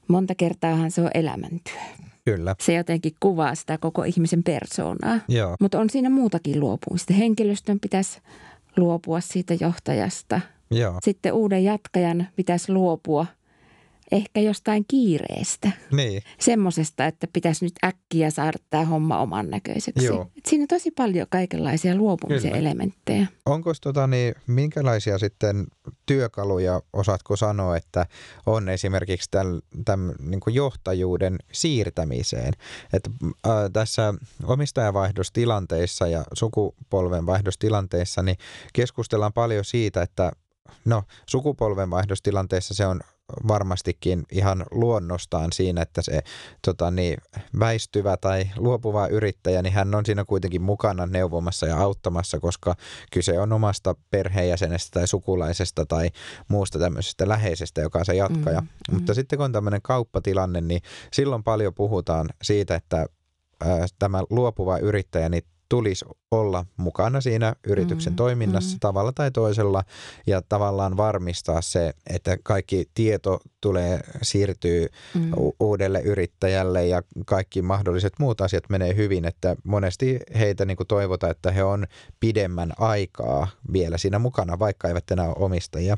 monta 0.07 0.35
kertaahan 0.35 0.91
se 0.91 1.01
on 1.01 1.11
elämäntyö. 1.13 1.79
Kyllä. 2.25 2.55
Se 2.59 2.73
jotenkin 2.73 3.13
kuvaa 3.19 3.55
sitä 3.55 3.77
koko 3.77 4.03
ihmisen 4.03 4.43
persoonaa. 4.43 5.19
Joo. 5.27 5.55
Mutta 5.59 5.79
on 5.79 5.89
siinä 5.89 6.09
muutakin 6.09 6.59
luopumista. 6.59 7.13
Henkilöstön 7.13 7.79
pitäisi 7.79 8.19
luopua 8.77 9.21
siitä 9.21 9.53
johtajasta. 9.59 10.41
Joo. 10.71 10.99
Sitten 11.03 11.33
uuden 11.33 11.63
jatkajan 11.63 12.27
pitäisi 12.35 12.71
luopua– 12.71 13.25
ehkä 14.11 14.39
jostain 14.39 14.85
kiireestä. 14.87 15.71
Niin. 15.91 16.21
Semmoisesta, 16.39 17.05
että 17.05 17.27
pitäisi 17.33 17.65
nyt 17.65 17.73
äkkiä 17.83 18.29
saada 18.29 18.57
tämä 18.69 18.85
homma 18.85 19.19
oman 19.19 19.49
näköiseksi. 19.49 20.05
Joo. 20.05 20.31
Et 20.37 20.45
siinä 20.45 20.63
on 20.63 20.67
tosi 20.67 20.91
paljon 20.91 21.27
kaikenlaisia 21.29 21.95
luopumisen 21.95 22.51
Kyllä. 22.51 22.61
elementtejä. 22.61 23.27
Onko 23.45 23.73
tota, 23.81 24.07
niin, 24.07 24.35
minkälaisia 24.47 25.17
sitten 25.17 25.67
työkaluja, 26.05 26.81
osaatko 26.93 27.35
sanoa, 27.35 27.77
että 27.77 28.05
on 28.45 28.69
esimerkiksi 28.69 29.31
tämän, 29.31 29.61
tämän 29.85 30.15
niin 30.19 30.41
johtajuuden 30.53 31.37
siirtämiseen? 31.51 32.53
Että 32.93 33.09
äh, 33.47 33.53
tässä 33.73 34.13
omistajavaihdostilanteissa 34.43 36.07
ja 36.07 36.23
sukupolvenvaihdostilanteissa 36.33 38.23
niin 38.23 38.37
keskustellaan 38.73 39.33
paljon 39.33 39.65
siitä, 39.65 40.01
että 40.01 40.31
No, 40.85 41.03
sukupolvenvaihdostilanteessa 41.29 42.73
se 42.73 42.85
on 42.85 43.01
varmastikin 43.47 44.23
ihan 44.31 44.65
luonnostaan 44.71 45.51
siinä, 45.51 45.81
että 45.81 46.01
se 46.01 46.21
tota, 46.65 46.91
niin, 46.91 47.17
väistyvä 47.59 48.17
tai 48.17 48.49
luopuva 48.57 49.07
yrittäjä, 49.07 49.61
niin 49.61 49.73
hän 49.73 49.95
on 49.95 50.05
siinä 50.05 50.25
kuitenkin 50.25 50.61
mukana 50.61 51.05
neuvomassa 51.05 51.65
ja 51.65 51.77
auttamassa, 51.77 52.39
koska 52.39 52.75
kyse 53.11 53.39
on 53.39 53.53
omasta 53.53 53.95
perheenjäsenestä 54.11 54.99
tai 54.99 55.07
sukulaisesta 55.07 55.85
tai 55.85 56.09
muusta 56.47 56.79
tämmöisestä 56.79 57.27
läheisestä, 57.27 57.81
joka 57.81 57.99
on 57.99 58.05
se 58.05 58.15
jatkaja. 58.15 58.61
Mm, 58.61 58.67
mm. 58.67 58.95
Mutta 58.95 59.13
sitten 59.13 59.37
kun 59.37 59.45
on 59.45 59.51
tämmöinen 59.51 59.81
kauppatilanne, 59.81 60.61
niin 60.61 60.81
silloin 61.13 61.43
paljon 61.43 61.73
puhutaan 61.73 62.29
siitä, 62.43 62.75
että 62.75 63.05
tämä 63.99 64.23
luopuva 64.29 64.77
yrittäjä 64.77 65.29
niin 65.29 65.43
tulisi 65.69 66.05
olla 66.31 66.65
mukana 66.77 67.21
siinä 67.21 67.55
yrityksen 67.67 68.13
mm, 68.13 68.17
toiminnassa 68.17 68.75
mm. 68.75 68.79
tavalla 68.79 69.11
tai 69.11 69.31
toisella 69.31 69.83
ja 70.27 70.41
tavallaan 70.49 70.97
varmistaa 70.97 71.61
se, 71.61 71.93
että 72.09 72.37
kaikki 72.43 72.89
tieto 72.93 73.39
tulee 73.61 73.99
siirtyy 74.21 74.87
mm. 75.15 75.31
uudelle 75.59 76.01
yrittäjälle 76.01 76.87
ja 76.87 77.01
kaikki 77.25 77.61
mahdolliset 77.61 78.13
muut 78.19 78.41
asiat 78.41 78.63
menee 78.69 78.95
hyvin, 78.95 79.25
että 79.25 79.55
monesti 79.63 80.19
heitä 80.39 80.65
niin 80.65 80.77
kuin 80.77 80.87
toivotaan, 80.87 81.31
että 81.31 81.51
he 81.51 81.63
on 81.63 81.85
pidemmän 82.19 82.73
aikaa 82.77 83.47
vielä 83.73 83.97
siinä 83.97 84.19
mukana, 84.19 84.59
vaikka 84.59 84.87
eivät 84.87 85.11
enää 85.11 85.27
ole 85.27 85.35
omistajia. 85.39 85.97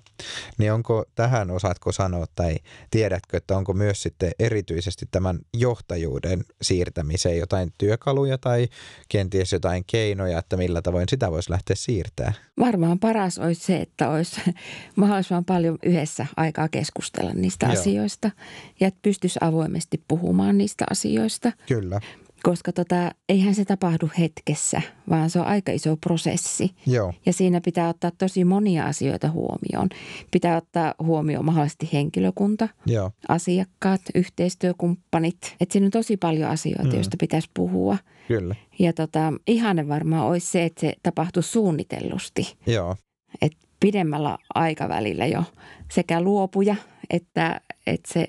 Niin 0.57 0.73
onko 0.73 1.05
tähän, 1.15 1.51
osaatko 1.51 1.91
sanoa 1.91 2.25
tai 2.35 2.55
tiedätkö, 2.91 3.37
että 3.37 3.57
onko 3.57 3.73
myös 3.73 4.03
sitten 4.03 4.31
erityisesti 4.39 5.05
tämän 5.11 5.39
johtajuuden 5.53 6.43
siirtämiseen 6.61 7.37
jotain 7.37 7.73
työkaluja 7.77 8.37
tai 8.37 8.67
kenties 9.09 9.53
jotain 9.57 9.83
keinoja, 9.87 10.39
että 10.39 10.57
millä 10.57 10.81
tavoin 10.81 11.09
sitä 11.09 11.31
voisi 11.31 11.51
lähteä 11.51 11.75
siirtämään? 11.75 12.33
Varmaan 12.59 12.99
paras 12.99 13.37
olisi 13.39 13.65
se, 13.65 13.77
että 13.77 14.09
olisi 14.09 14.41
mahdollisimman 14.95 15.45
paljon 15.45 15.77
yhdessä 15.83 16.25
aikaa 16.37 16.69
keskustella 16.69 17.33
niistä 17.33 17.65
Joo. 17.65 17.73
asioista 17.73 18.31
ja 18.79 18.87
että 18.87 18.99
pystyisi 19.01 19.39
avoimesti 19.41 20.03
puhumaan 20.07 20.57
niistä 20.57 20.85
asioista. 20.89 21.51
Kyllä 21.67 21.99
koska 22.43 22.71
tota, 22.71 23.11
eihän 23.29 23.55
se 23.55 23.65
tapahdu 23.65 24.09
hetkessä, 24.19 24.81
vaan 25.09 25.29
se 25.29 25.39
on 25.39 25.45
aika 25.45 25.71
iso 25.71 25.97
prosessi. 25.97 26.71
Joo. 26.85 27.13
Ja 27.25 27.33
siinä 27.33 27.61
pitää 27.61 27.89
ottaa 27.89 28.11
tosi 28.17 28.43
monia 28.43 28.85
asioita 28.85 29.29
huomioon. 29.29 29.89
Pitää 30.31 30.57
ottaa 30.57 30.93
huomioon 31.03 31.45
mahdollisesti 31.45 31.89
henkilökunta, 31.93 32.69
Joo. 32.85 33.11
asiakkaat, 33.27 34.01
yhteistyökumppanit. 34.15 35.55
Että 35.61 35.73
siinä 35.73 35.85
on 35.85 35.91
tosi 35.91 36.17
paljon 36.17 36.49
asioita, 36.49 36.83
mm. 36.83 36.95
joista 36.95 37.17
pitäisi 37.19 37.49
puhua. 37.53 37.97
Kyllä. 38.27 38.55
Ja 38.79 38.93
tota, 38.93 39.33
ihanne 39.47 39.87
varmaan 39.87 40.27
olisi 40.27 40.47
se, 40.47 40.63
että 40.63 40.81
se 40.81 40.93
tapahtuu 41.03 41.43
suunnitellusti. 41.43 42.57
Joo. 42.67 42.95
Et 43.41 43.51
pidemmällä 43.79 44.37
aikavälillä 44.55 45.25
jo 45.25 45.43
sekä 45.91 46.21
luopuja 46.21 46.75
että, 47.09 47.61
että 47.87 48.13
se 48.13 48.27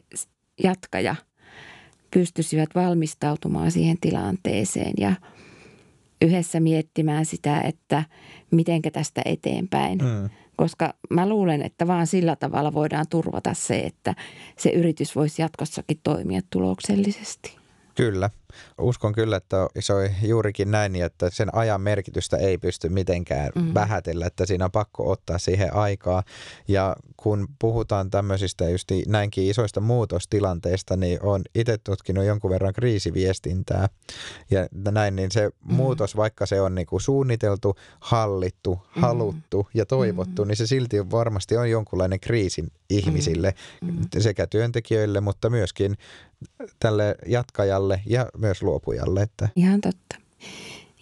jatkaja– 0.62 1.16
pystyisivät 2.10 2.70
valmistautumaan 2.74 3.70
siihen 3.70 3.96
tilanteeseen 4.00 4.92
ja 4.98 5.12
yhdessä 6.22 6.60
miettimään 6.60 7.26
sitä, 7.26 7.60
että 7.60 8.04
mitenkä 8.50 8.90
tästä 8.90 9.22
eteenpäin. 9.24 9.98
Mm. 9.98 10.30
Koska 10.56 10.94
mä 11.10 11.28
luulen, 11.28 11.62
että 11.62 11.86
vaan 11.86 12.06
sillä 12.06 12.36
tavalla 12.36 12.72
voidaan 12.72 13.06
turvata 13.10 13.54
se, 13.54 13.78
että 13.78 14.14
se 14.58 14.70
yritys 14.70 15.16
voisi 15.16 15.42
jatkossakin 15.42 16.00
toimia 16.02 16.40
tuloksellisesti. 16.50 17.56
Kyllä. 17.94 18.30
Uskon 18.80 19.12
kyllä, 19.12 19.36
että 19.36 19.68
se 19.80 19.92
on 19.92 20.08
juurikin 20.22 20.70
näin, 20.70 20.96
että 20.96 21.30
sen 21.30 21.54
ajan 21.54 21.80
merkitystä 21.80 22.36
ei 22.36 22.58
pysty 22.58 22.88
mitenkään 22.88 23.50
mm. 23.54 23.74
vähätellä, 23.74 24.26
että 24.26 24.46
siinä 24.46 24.64
on 24.64 24.70
pakko 24.70 25.10
ottaa 25.10 25.38
siihen 25.38 25.74
aikaa. 25.74 26.22
Ja 26.68 26.96
kun 27.16 27.48
puhutaan 27.58 28.10
tämmöisistä 28.10 28.70
just 28.70 28.88
näinkin 29.06 29.50
isoista 29.50 29.80
muutostilanteista, 29.80 30.96
niin 30.96 31.22
on 31.22 31.42
itse 31.54 31.78
tutkinut 31.78 32.24
jonkun 32.24 32.50
verran 32.50 32.72
kriisiviestintää. 32.72 33.88
Ja 34.50 34.68
näin, 34.90 35.16
niin 35.16 35.30
se 35.30 35.48
mm. 35.48 35.74
muutos, 35.74 36.16
vaikka 36.16 36.46
se 36.46 36.60
on 36.60 36.74
niinku 36.74 36.98
suunniteltu, 36.98 37.76
hallittu, 38.00 38.74
mm. 38.74 39.02
haluttu 39.02 39.68
ja 39.74 39.86
toivottu, 39.86 40.44
mm. 40.44 40.48
niin 40.48 40.56
se 40.56 40.66
silti 40.66 41.10
varmasti 41.10 41.56
on 41.56 41.70
jonkunlainen 41.70 42.20
kriisin 42.20 42.68
ihmisille, 42.90 43.54
mm. 43.80 43.88
Mm. 43.88 44.06
sekä 44.18 44.46
työntekijöille, 44.46 45.20
mutta 45.20 45.50
myöskin 45.50 45.96
tälle 46.80 47.16
jatkajalle 47.26 48.02
ja 48.06 48.26
myös 48.38 48.62
luopujalle. 48.62 49.22
Että. 49.22 49.48
Ihan 49.56 49.80
totta. 49.80 50.16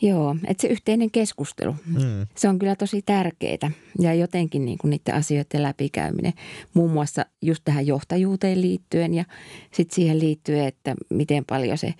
Joo, 0.02 0.36
että 0.46 0.60
se 0.60 0.68
yhteinen 0.68 1.10
keskustelu, 1.10 1.74
mm. 1.86 2.26
se 2.34 2.48
on 2.48 2.58
kyllä 2.58 2.76
tosi 2.76 3.02
tärkeää 3.02 3.70
ja 4.00 4.14
jotenkin 4.14 4.64
niin 4.64 4.78
kuin 4.78 4.90
niiden 4.90 5.14
asioiden 5.14 5.62
läpikäyminen, 5.62 6.32
muun 6.74 6.90
muassa 6.90 7.26
just 7.42 7.64
tähän 7.64 7.86
johtajuuteen 7.86 8.60
liittyen 8.60 9.14
ja 9.14 9.24
sitten 9.72 9.94
siihen 9.94 10.18
liittyen, 10.18 10.66
että 10.66 10.94
miten 11.10 11.44
paljon 11.44 11.78
se 11.78 11.94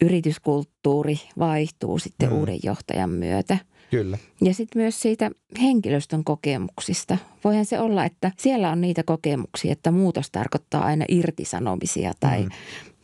yrityskulttuuri 0.00 1.20
vaihtuu 1.38 1.98
sitten 1.98 2.28
mm. 2.28 2.38
uuden 2.38 2.58
johtajan 2.62 3.10
myötä. 3.10 3.58
Kyllä. 3.90 4.18
Ja 4.42 4.54
sitten 4.54 4.82
myös 4.82 5.02
siitä 5.02 5.30
henkilöstön 5.62 6.24
kokemuksista. 6.24 7.18
Voihan 7.44 7.64
se 7.64 7.80
olla, 7.80 8.04
että 8.04 8.32
siellä 8.38 8.70
on 8.70 8.80
niitä 8.80 9.02
kokemuksia, 9.02 9.72
että 9.72 9.90
muutos 9.90 10.30
tarkoittaa 10.30 10.84
aina 10.84 11.04
irtisanomisia 11.08 12.12
tai, 12.20 12.42
mm. 12.42 12.48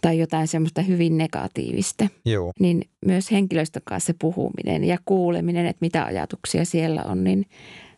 Tai 0.07 0.19
jotain 0.19 0.49
semmoista 0.49 0.83
hyvin 0.83 1.19
negatiivista. 1.19 2.09
Joo. 2.25 2.53
Niin 2.61 2.91
myös 3.07 3.31
henkilöstön 3.31 3.83
kanssa 3.85 4.13
puhuminen 4.19 4.85
ja 4.85 4.99
kuuleminen, 5.05 5.67
että 5.67 5.79
mitä 5.81 6.05
ajatuksia 6.05 6.65
siellä 6.65 7.03
on, 7.03 7.25
niin 7.25 7.47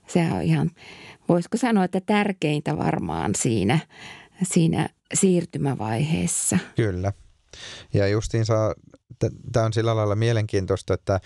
sehän 0.07 0.37
on 0.37 0.43
ihan, 0.43 0.71
voisiko 1.29 1.57
sanoa, 1.57 1.85
että 1.85 2.01
tärkeintä 2.01 2.79
varmaan 2.79 3.35
siinä, 3.35 3.79
siinä 4.43 4.89
siirtymävaiheessa. 5.15 6.59
Kyllä. 6.77 7.13
Ja 7.95 8.09
justiinsa 8.09 8.75
tämä 9.53 9.67
on 9.67 9.73
sillä 9.73 9.97
lailla 9.97 10.17
mielenkiintoista, 10.17 10.95
että 10.95 11.21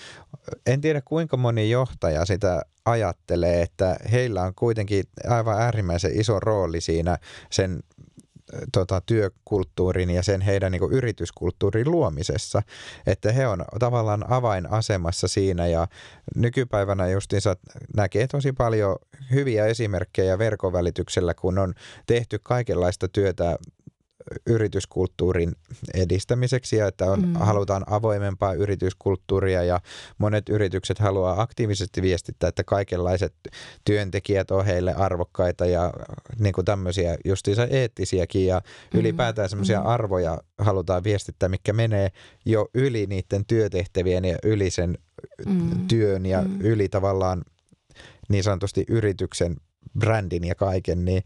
en 0.66 0.80
tiedä 0.80 1.02
kuinka 1.04 1.36
moni 1.36 1.70
johtaja 1.70 2.24
sitä 2.24 2.62
ajattelee, 2.84 3.62
että 3.62 3.96
heillä 4.12 4.42
on 4.42 4.54
kuitenkin 4.54 5.04
aivan 5.28 5.60
äärimmäisen 5.60 6.20
iso 6.20 6.40
rooli 6.40 6.80
siinä 6.80 7.18
sen 7.50 7.82
tota, 8.72 9.00
työkulttuurin 9.06 10.10
ja 10.10 10.22
sen 10.22 10.40
heidän 10.40 10.72
niin 10.72 10.92
yrityskulttuurin 10.92 11.90
luomisessa. 11.90 12.62
Että 13.06 13.32
he 13.32 13.46
on 13.46 13.64
tavallaan 13.78 14.32
avainasemassa 14.32 15.28
siinä 15.28 15.66
ja 15.66 15.88
nykypäivänä 16.36 17.08
justiinsa 17.08 17.56
näkee 17.96 18.26
tosi 18.26 18.52
paljon 18.52 18.96
hyviä 19.30 19.66
esimerkkejä 19.66 20.38
verkon 20.38 20.72
välityksellä, 20.72 21.34
kun 21.34 21.58
on 21.58 21.74
tehty 22.06 22.38
kaikenlaista 22.42 23.08
työtä 23.08 23.58
yrityskulttuurin 24.46 25.52
edistämiseksi 25.94 26.76
ja 26.76 26.86
että 26.86 27.04
on, 27.10 27.26
mm. 27.26 27.34
halutaan 27.34 27.84
avoimempaa 27.86 28.54
yrityskulttuuria 28.54 29.64
ja 29.64 29.80
monet 30.18 30.48
yritykset 30.48 30.98
haluaa 30.98 31.42
aktiivisesti 31.42 32.02
viestittää, 32.02 32.48
että 32.48 32.64
kaikenlaiset 32.64 33.34
työntekijät 33.84 34.50
on 34.50 34.64
heille 34.64 34.94
arvokkaita 34.94 35.66
ja 35.66 35.92
niin 36.38 36.52
kuin 36.52 36.64
tämmöisiä 36.64 37.16
justiinsa 37.24 37.66
eettisiäkin 37.66 38.46
ja 38.46 38.60
mm. 38.94 39.00
ylipäätään 39.00 39.48
semmoisia 39.48 39.80
mm. 39.80 39.86
arvoja 39.86 40.38
halutaan 40.58 41.04
viestittää, 41.04 41.48
mikä 41.48 41.72
menee 41.72 42.08
jo 42.44 42.68
yli 42.74 43.06
niiden 43.06 43.44
työtehtävien 43.46 44.24
ja 44.24 44.38
yli 44.44 44.70
sen 44.70 44.98
mm. 45.46 45.88
työn 45.88 46.26
ja 46.26 46.42
mm. 46.42 46.60
yli 46.60 46.88
tavallaan 46.88 47.42
niin 48.28 48.44
sanotusti 48.44 48.84
yrityksen 48.88 49.56
brändin 49.98 50.44
ja 50.44 50.54
kaiken, 50.54 51.04
niin 51.04 51.22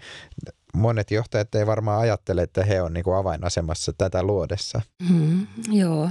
monet 0.74 1.10
johtajat 1.10 1.54
ei 1.54 1.66
varmaan 1.66 2.00
ajattele, 2.00 2.42
että 2.42 2.64
he 2.64 2.82
on 2.82 2.92
niin 2.92 3.04
kuin 3.04 3.16
avainasemassa 3.16 3.92
tätä 3.98 4.22
luodessa. 4.22 4.80
Hmm, 5.08 5.46
joo. 5.72 6.10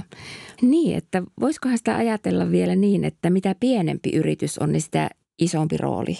Niin, 0.62 0.96
että 0.96 1.22
voisikohan 1.40 1.78
sitä 1.78 1.96
ajatella 1.96 2.50
vielä 2.50 2.76
niin, 2.76 3.04
että 3.04 3.30
mitä 3.30 3.54
pienempi 3.60 4.10
yritys 4.10 4.58
on, 4.58 4.72
niin 4.72 4.82
sitä 4.82 5.10
isompi 5.38 5.76
rooli 5.76 6.18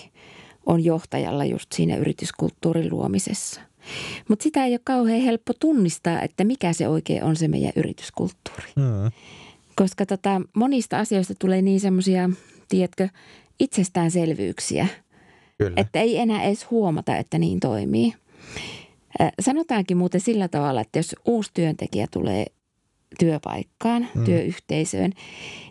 on 0.66 0.84
johtajalla 0.84 1.44
just 1.44 1.72
siinä 1.72 1.96
yrityskulttuurin 1.96 2.90
luomisessa. 2.90 3.60
Mutta 4.28 4.42
sitä 4.42 4.64
ei 4.64 4.72
ole 4.72 4.80
kauhean 4.84 5.20
helppo 5.20 5.52
tunnistaa, 5.60 6.22
että 6.22 6.44
mikä 6.44 6.72
se 6.72 6.88
oikein 6.88 7.24
on 7.24 7.36
se 7.36 7.48
meidän 7.48 7.72
yrityskulttuuri. 7.76 8.72
Hmm. 8.76 9.10
Koska 9.76 10.06
tota, 10.06 10.42
monista 10.56 10.98
asioista 10.98 11.34
tulee 11.38 11.62
niin 11.62 11.80
semmoisia, 11.80 12.30
tiedätkö, 12.68 13.08
itsestäänselvyyksiä, 13.60 14.86
Kyllä. 15.58 15.72
että 15.76 16.00
ei 16.00 16.18
enää 16.18 16.42
edes 16.42 16.70
huomata, 16.70 17.16
että 17.16 17.38
niin 17.38 17.60
toimii. 17.60 18.14
Sanotaankin 19.40 19.96
muuten 19.96 20.20
sillä 20.20 20.48
tavalla, 20.48 20.80
että 20.80 20.98
jos 20.98 21.16
uusi 21.24 21.50
työntekijä 21.54 22.06
tulee 22.10 22.46
työpaikkaan, 23.18 24.08
mm. 24.14 24.24
työyhteisöön, 24.24 25.12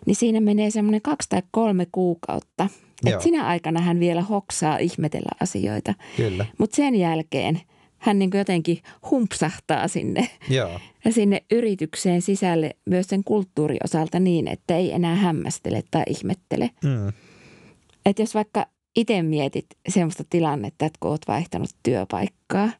niin 0.06 0.16
siinä 0.16 0.40
menee 0.40 0.70
semmoinen 0.70 1.02
kaksi 1.02 1.28
tai 1.28 1.42
kolme 1.50 1.86
kuukautta. 1.92 2.68
Että 3.06 3.22
sinä 3.22 3.46
aikana 3.46 3.80
hän 3.80 4.00
vielä 4.00 4.22
hoksaa 4.22 4.78
ihmetellä 4.78 5.30
asioita. 5.40 5.94
Mutta 6.58 6.76
sen 6.76 6.94
jälkeen 6.94 7.60
hän 7.98 8.18
niin 8.18 8.30
jotenkin 8.34 8.78
humpsahtaa 9.10 9.88
sinne, 9.88 10.30
Joo. 10.50 10.80
sinne 11.10 11.42
yritykseen 11.50 12.22
sisälle 12.22 12.76
myös 12.84 13.06
sen 13.06 13.24
kulttuuriosalta 13.24 14.20
niin, 14.20 14.48
että 14.48 14.76
ei 14.76 14.92
enää 14.92 15.14
hämmästele 15.14 15.82
tai 15.90 16.02
ihmettele. 16.08 16.70
Mm. 16.84 17.12
Että 18.06 18.22
jos 18.22 18.34
vaikka 18.34 18.66
itse 18.96 19.22
mietit 19.22 19.66
semmoista 19.88 20.24
tilannetta, 20.30 20.86
että 20.86 20.98
kun 21.00 21.10
olet 21.10 21.28
vaihtanut 21.28 21.70
työpaikkaa, 21.82 22.70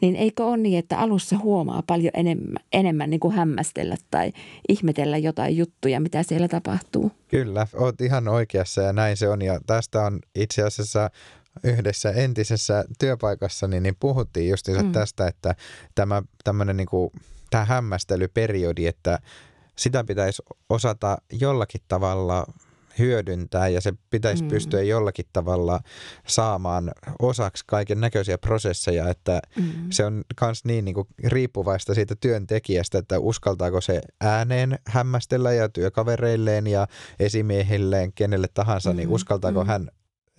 niin 0.00 0.16
eikö 0.16 0.44
ole 0.44 0.56
niin, 0.56 0.78
että 0.78 0.98
alussa 0.98 1.38
huomaa 1.38 1.82
paljon 1.86 2.10
enemmän, 2.14 2.64
enemmän 2.72 3.10
niin 3.10 3.20
kuin 3.20 3.34
hämmästellä 3.34 3.96
tai 4.10 4.32
ihmetellä 4.68 5.18
jotain 5.18 5.56
juttuja, 5.56 6.00
mitä 6.00 6.22
siellä 6.22 6.48
tapahtuu? 6.48 7.12
Kyllä, 7.28 7.66
olet 7.74 8.00
ihan 8.00 8.28
oikeassa 8.28 8.82
ja 8.82 8.92
näin 8.92 9.16
se 9.16 9.28
on. 9.28 9.42
Ja 9.42 9.60
tästä 9.66 10.02
on 10.02 10.18
itse 10.34 10.62
asiassa 10.62 11.10
yhdessä 11.64 12.10
entisessä 12.10 12.84
työpaikassa, 12.98 13.68
niin, 13.68 13.82
niin 13.82 13.96
puhuttiin 14.00 14.48
just 14.48 14.68
mm. 14.68 14.92
tästä, 14.92 15.26
että 15.26 15.54
tämä 15.94 16.22
tämmöinen 16.44 16.76
niin 16.76 16.88
kuin, 16.88 17.10
tämä 17.50 17.64
hämmästelyperiodi, 17.64 18.86
että 18.86 19.18
sitä 19.76 20.04
pitäisi 20.04 20.42
osata 20.68 21.18
jollakin 21.40 21.80
tavalla 21.88 22.46
hyödyntää 22.98 23.68
ja 23.68 23.80
se 23.80 23.92
pitäisi 24.10 24.42
mm. 24.42 24.48
pystyä 24.48 24.82
jollakin 24.82 25.24
tavalla 25.32 25.80
saamaan 26.26 26.90
osaksi 27.18 27.64
kaiken 27.66 28.00
näköisiä 28.00 28.38
prosesseja, 28.38 29.08
että 29.08 29.42
mm. 29.56 29.64
se 29.90 30.04
on 30.04 30.24
myös 30.40 30.64
niin, 30.64 30.84
niin 30.84 30.94
kuin 30.94 31.08
riippuvaista 31.24 31.94
siitä 31.94 32.14
työntekijästä, 32.20 32.98
että 32.98 33.18
uskaltaako 33.18 33.80
se 33.80 34.00
ääneen 34.20 34.78
hämmästellä 34.86 35.52
ja 35.52 35.68
työkavereilleen 35.68 36.66
ja 36.66 36.86
esimiehilleen, 37.20 38.12
kenelle 38.12 38.48
tahansa, 38.54 38.90
niin 38.90 38.96
mm. 38.96 38.98
niin 38.98 39.14
uskaltaako 39.14 39.64
mm. 39.64 39.68
hän 39.68 39.90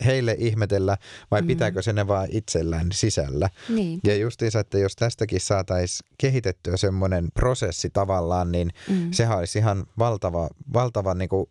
heille 0.05 0.35
ihmetellä 0.39 0.97
vai 1.31 1.41
mm. 1.41 1.47
pitääkö 1.47 1.81
se 1.81 1.93
ne 1.93 2.07
vaan 2.07 2.27
itsellään 2.31 2.87
sisällä. 2.91 3.49
Niin. 3.69 3.99
Ja 4.03 4.15
justiinsa, 4.15 4.59
että 4.59 4.77
jos 4.77 4.95
tästäkin 4.95 5.41
saataisiin 5.41 6.09
kehitettyä 6.17 6.77
semmoinen 6.77 7.27
prosessi 7.33 7.89
tavallaan, 7.89 8.51
niin 8.51 8.69
mm. 8.89 9.11
sehän 9.11 9.37
olisi 9.37 9.59
ihan 9.59 9.85
valtava, 9.97 10.49
valtava 10.73 11.13
niin 11.13 11.29
kuin 11.29 11.45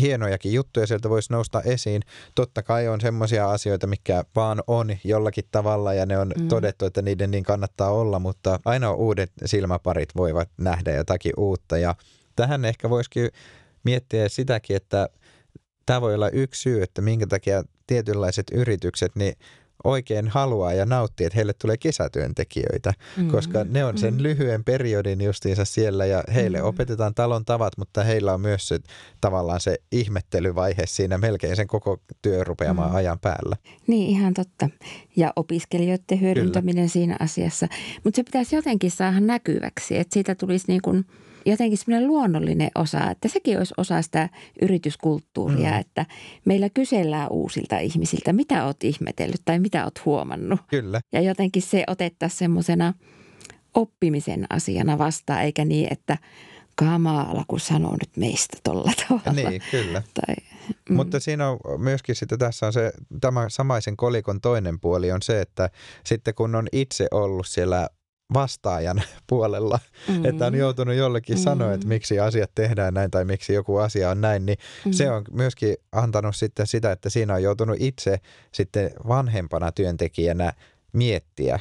hienojakin 0.00 0.52
juttuja 0.52 0.86
sieltä 0.86 1.10
voisi 1.10 1.32
nousta 1.32 1.62
esiin. 1.62 2.02
Totta 2.34 2.62
kai 2.62 2.88
on 2.88 3.00
semmoisia 3.00 3.50
asioita, 3.50 3.86
mikä 3.86 4.24
vaan 4.36 4.62
on 4.66 4.96
jollakin 5.04 5.44
tavalla 5.50 5.94
ja 5.94 6.06
ne 6.06 6.18
on 6.18 6.32
mm. 6.38 6.48
todettu, 6.48 6.84
että 6.84 7.02
niiden 7.02 7.30
niin 7.30 7.44
kannattaa 7.44 7.90
olla, 7.90 8.18
mutta 8.18 8.60
aina 8.64 8.92
uudet 8.92 9.32
silmäparit 9.44 10.08
voivat 10.16 10.48
nähdä 10.58 10.94
jotakin 10.94 11.32
uutta 11.36 11.78
ja 11.78 11.94
tähän 12.36 12.64
ehkä 12.64 12.90
voisikin 12.90 13.30
miettiä 13.84 14.28
sitäkin, 14.28 14.76
että 14.76 15.08
tämä 15.86 16.00
voi 16.00 16.14
olla 16.14 16.28
yksi 16.28 16.62
syy, 16.62 16.82
että 16.82 17.02
minkä 17.02 17.26
takia 17.26 17.62
tietynlaiset 17.86 18.46
yritykset, 18.52 19.16
niin 19.16 19.34
oikein 19.84 20.28
haluaa 20.28 20.72
ja 20.72 20.86
nauttii, 20.86 21.26
että 21.26 21.36
heille 21.36 21.52
tulee 21.52 21.76
kesätyöntekijöitä, 21.76 22.92
mm, 23.16 23.28
koska 23.28 23.64
ne 23.64 23.84
on 23.84 23.98
sen 23.98 24.14
mm. 24.14 24.22
lyhyen 24.22 24.64
periodin 24.64 25.20
justiinsa 25.20 25.64
siellä 25.64 26.06
ja 26.06 26.24
heille 26.34 26.58
mm. 26.58 26.64
opetetaan 26.64 27.14
talon 27.14 27.44
tavat, 27.44 27.72
mutta 27.78 28.04
heillä 28.04 28.34
on 28.34 28.40
myös 28.40 28.68
se, 28.68 28.78
tavallaan 29.20 29.60
se 29.60 29.76
ihmettelyvaihe 29.92 30.82
siinä 30.86 31.18
melkein 31.18 31.56
sen 31.56 31.66
koko 31.66 31.98
työrupeamaan 32.22 32.90
mm. 32.90 32.96
ajan 32.96 33.18
päällä. 33.18 33.56
Niin, 33.86 34.10
ihan 34.10 34.34
totta. 34.34 34.68
Ja 35.16 35.32
opiskelijoiden 35.36 36.20
hyödyntäminen 36.20 36.74
Kyllä. 36.74 36.92
siinä 36.92 37.16
asiassa. 37.20 37.66
Mutta 38.04 38.16
se 38.16 38.22
pitäisi 38.22 38.56
jotenkin 38.56 38.90
saada 38.90 39.20
näkyväksi, 39.20 39.98
että 39.98 40.14
siitä 40.14 40.34
tulisi 40.34 40.64
niin 40.68 40.82
kuin– 40.82 41.04
jotenkin 41.46 41.78
semmoinen 41.78 42.08
luonnollinen 42.08 42.70
osa, 42.74 43.10
että 43.10 43.28
sekin 43.28 43.58
olisi 43.58 43.74
osa 43.76 44.02
sitä 44.02 44.28
yrityskulttuuria, 44.62 45.70
mm. 45.70 45.80
että 45.80 46.06
meillä 46.44 46.68
kysellään 46.68 47.28
uusilta 47.30 47.78
ihmisiltä, 47.78 48.32
mitä 48.32 48.64
oot 48.66 48.84
ihmetellyt 48.84 49.40
tai 49.44 49.58
mitä 49.58 49.84
oot 49.84 50.04
huomannut. 50.04 50.60
Kyllä. 50.68 51.00
Ja 51.12 51.20
jotenkin 51.20 51.62
se 51.62 51.84
otettaisiin 51.86 52.38
semmoisena 52.38 52.94
oppimisen 53.74 54.46
asiana 54.50 54.98
vastaan, 54.98 55.42
eikä 55.42 55.64
niin, 55.64 55.92
että 55.92 56.18
kamaala, 56.76 57.44
kun 57.48 57.60
sanoo 57.60 57.92
nyt 57.92 58.16
meistä 58.16 58.56
tuolla 58.64 58.92
tavalla. 59.08 59.50
Niin, 59.50 59.62
kyllä. 59.70 60.02
Tai, 60.14 60.34
mm. 60.88 60.96
Mutta 60.96 61.20
siinä 61.20 61.48
on 61.48 61.58
myöskin 61.78 62.14
sitten 62.14 62.38
tässä 62.38 62.66
on 62.66 62.72
se, 62.72 62.92
tämä 63.20 63.48
samaisen 63.48 63.96
kolikon 63.96 64.40
toinen 64.40 64.80
puoli 64.80 65.12
on 65.12 65.22
se, 65.22 65.40
että 65.40 65.70
sitten 66.04 66.34
kun 66.34 66.54
on 66.54 66.68
itse 66.72 67.06
ollut 67.10 67.46
siellä 67.46 67.88
vastaajan 68.34 69.02
puolella, 69.28 69.78
mm. 70.08 70.24
että 70.24 70.46
on 70.46 70.54
joutunut 70.54 70.94
jollekin 70.94 71.36
mm. 71.36 71.42
sanoa, 71.42 71.72
että 71.72 71.88
miksi 71.88 72.20
asiat 72.20 72.50
tehdään 72.54 72.94
näin 72.94 73.10
tai 73.10 73.24
miksi 73.24 73.54
joku 73.54 73.76
asia 73.76 74.10
on 74.10 74.20
näin, 74.20 74.46
niin 74.46 74.58
mm. 74.84 74.92
se 74.92 75.10
on 75.10 75.24
myöskin 75.30 75.76
antanut 75.92 76.36
sitten 76.36 76.66
sitä, 76.66 76.92
että 76.92 77.10
siinä 77.10 77.34
on 77.34 77.42
joutunut 77.42 77.76
itse 77.80 78.20
sitten 78.52 78.90
vanhempana 79.08 79.72
työntekijänä 79.72 80.52
miettiä 80.92 81.60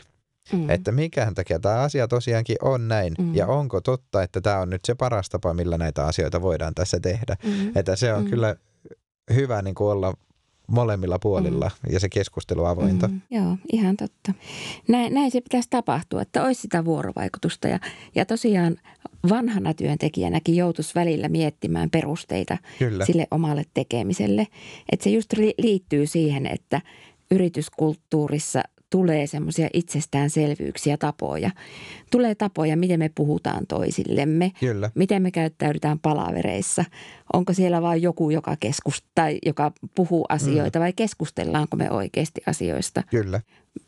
mm. 0.54 0.70
että 0.70 0.92
mikähän 0.92 1.34
takia 1.34 1.60
tämä 1.60 1.76
asia 1.76 2.08
tosiaankin 2.08 2.56
on 2.62 2.88
näin 2.88 3.14
mm. 3.20 3.36
ja 3.36 3.48
onko 3.48 3.82
totta, 3.82 4.24
että 4.24 4.42
tämä 4.42 4.60
on 4.60 4.70
nyt 4.70 4.86
se 4.86 4.96
paras 4.96 5.30
tapa, 5.30 5.54
millä 5.54 5.78
näitä 5.78 6.06
asioita 6.06 6.42
voidaan 6.42 6.76
tässä 6.76 7.00
tehdä. 7.00 7.36
Mm. 7.44 7.72
Että 7.76 7.96
se 7.96 8.14
on 8.14 8.24
mm. 8.24 8.30
kyllä 8.30 8.56
hyvä 9.34 9.62
niin 9.62 9.76
kuin 9.76 9.92
olla 9.92 10.14
molemmilla 10.72 11.20
puolilla 11.20 11.72
mm. 11.84 11.94
ja 11.94 12.00
se 12.00 12.10
keskustelu 12.10 12.66
avointa. 12.66 13.08
Mm. 13.08 13.22
Joo, 13.32 13.58
ihan 13.74 13.98
totta. 13.98 14.34
Näin, 14.88 15.14
näin 15.14 15.32
se 15.32 15.42
pitäisi 15.42 15.70
tapahtua, 15.70 16.22
että 16.22 16.44
olisi 16.44 16.62
sitä 16.62 16.86
vuorovaikutusta 16.86 17.68
ja, 17.68 17.80
ja 18.16 18.26
tosiaan 18.26 18.78
vanhana 19.30 19.74
työntekijänäkin 19.74 20.56
joutuisi 20.56 20.96
välillä 20.96 21.30
miettimään 21.30 21.90
perusteita 21.90 22.58
Kyllä. 22.80 23.06
sille 23.06 23.28
omalle 23.32 23.64
tekemiselle. 23.74 24.48
Että 24.92 25.04
se 25.04 25.10
just 25.10 25.34
liittyy 25.58 26.08
siihen, 26.08 26.48
että 26.48 26.82
yrityskulttuurissa 27.32 28.64
tulee 28.92 29.28
semmoisia 29.28 29.70
itsestäänselvyyksiä, 29.74 30.98
tapoja. 30.98 31.52
Tulee 32.12 32.36
tapoja, 32.36 32.78
miten 32.78 33.00
me 33.00 33.10
puhutaan 33.16 33.68
toisillemme, 33.68 34.52
Kyllä. 34.60 34.92
miten 34.96 35.22
me 35.22 35.32
käyttäydytään 35.32 36.00
palavereissa. 36.00 36.86
Onko 37.34 37.54
siellä 37.54 37.82
vain 37.82 38.02
joku, 38.02 38.30
joka, 38.30 38.56
keskust- 38.66 39.08
tai 39.16 39.40
joka 39.46 39.72
puhuu 39.96 40.26
asioita 40.30 40.80
mm. 40.80 40.84
vai 40.84 40.94
keskustellaanko 40.94 41.78
me 41.78 41.92
oikeasti 41.92 42.42
asioista? 42.46 43.04
Kyllä. 43.10 43.42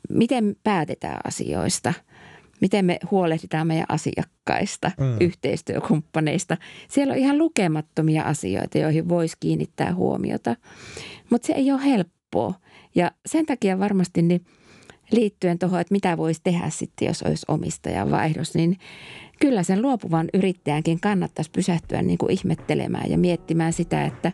Miten 0.10 0.56
päätetään 0.64 1.20
asioista? 1.24 1.94
Miten 2.62 2.86
me 2.86 3.00
huolehditaan 3.12 3.68
meidän 3.68 3.86
asiakkaista, 3.90 4.92
mm. 5.00 5.18
yhteistyökumppaneista? 5.20 6.58
Siellä 6.90 7.12
on 7.12 7.20
ihan 7.20 7.38
lukemattomia 7.38 8.24
asioita, 8.24 8.78
joihin 8.78 9.10
voisi 9.10 9.38
kiinnittää 9.40 9.96
huomiota, 9.96 10.56
mutta 11.30 11.46
se 11.46 11.54
ei 11.54 11.72
ole 11.72 11.86
helppoa. 11.86 12.54
Ja 12.96 13.12
sen 13.26 13.46
takia 13.46 13.80
varmasti 13.80 14.22
niin– 14.22 14.46
liittyen 15.14 15.60
tuohon, 15.60 15.80
että 15.80 15.92
mitä 15.92 16.18
voisi 16.18 16.42
tehdä 16.44 16.70
sitten, 16.70 17.06
jos 17.06 17.24
olisi 17.24 17.46
omistajan 17.48 18.12
vaihdos, 18.12 18.56
niin 18.56 18.78
kyllä 19.40 19.64
sen 19.64 19.82
luopuvan 19.82 20.30
yrittäjänkin 20.34 21.00
kannattaisi 21.00 21.52
pysähtyä 21.52 22.02
niin 22.02 22.18
kuin 22.18 22.32
ihmettelemään 22.32 23.12
ja 23.12 23.18
miettimään 23.18 23.74
sitä, 23.74 24.06
että 24.06 24.32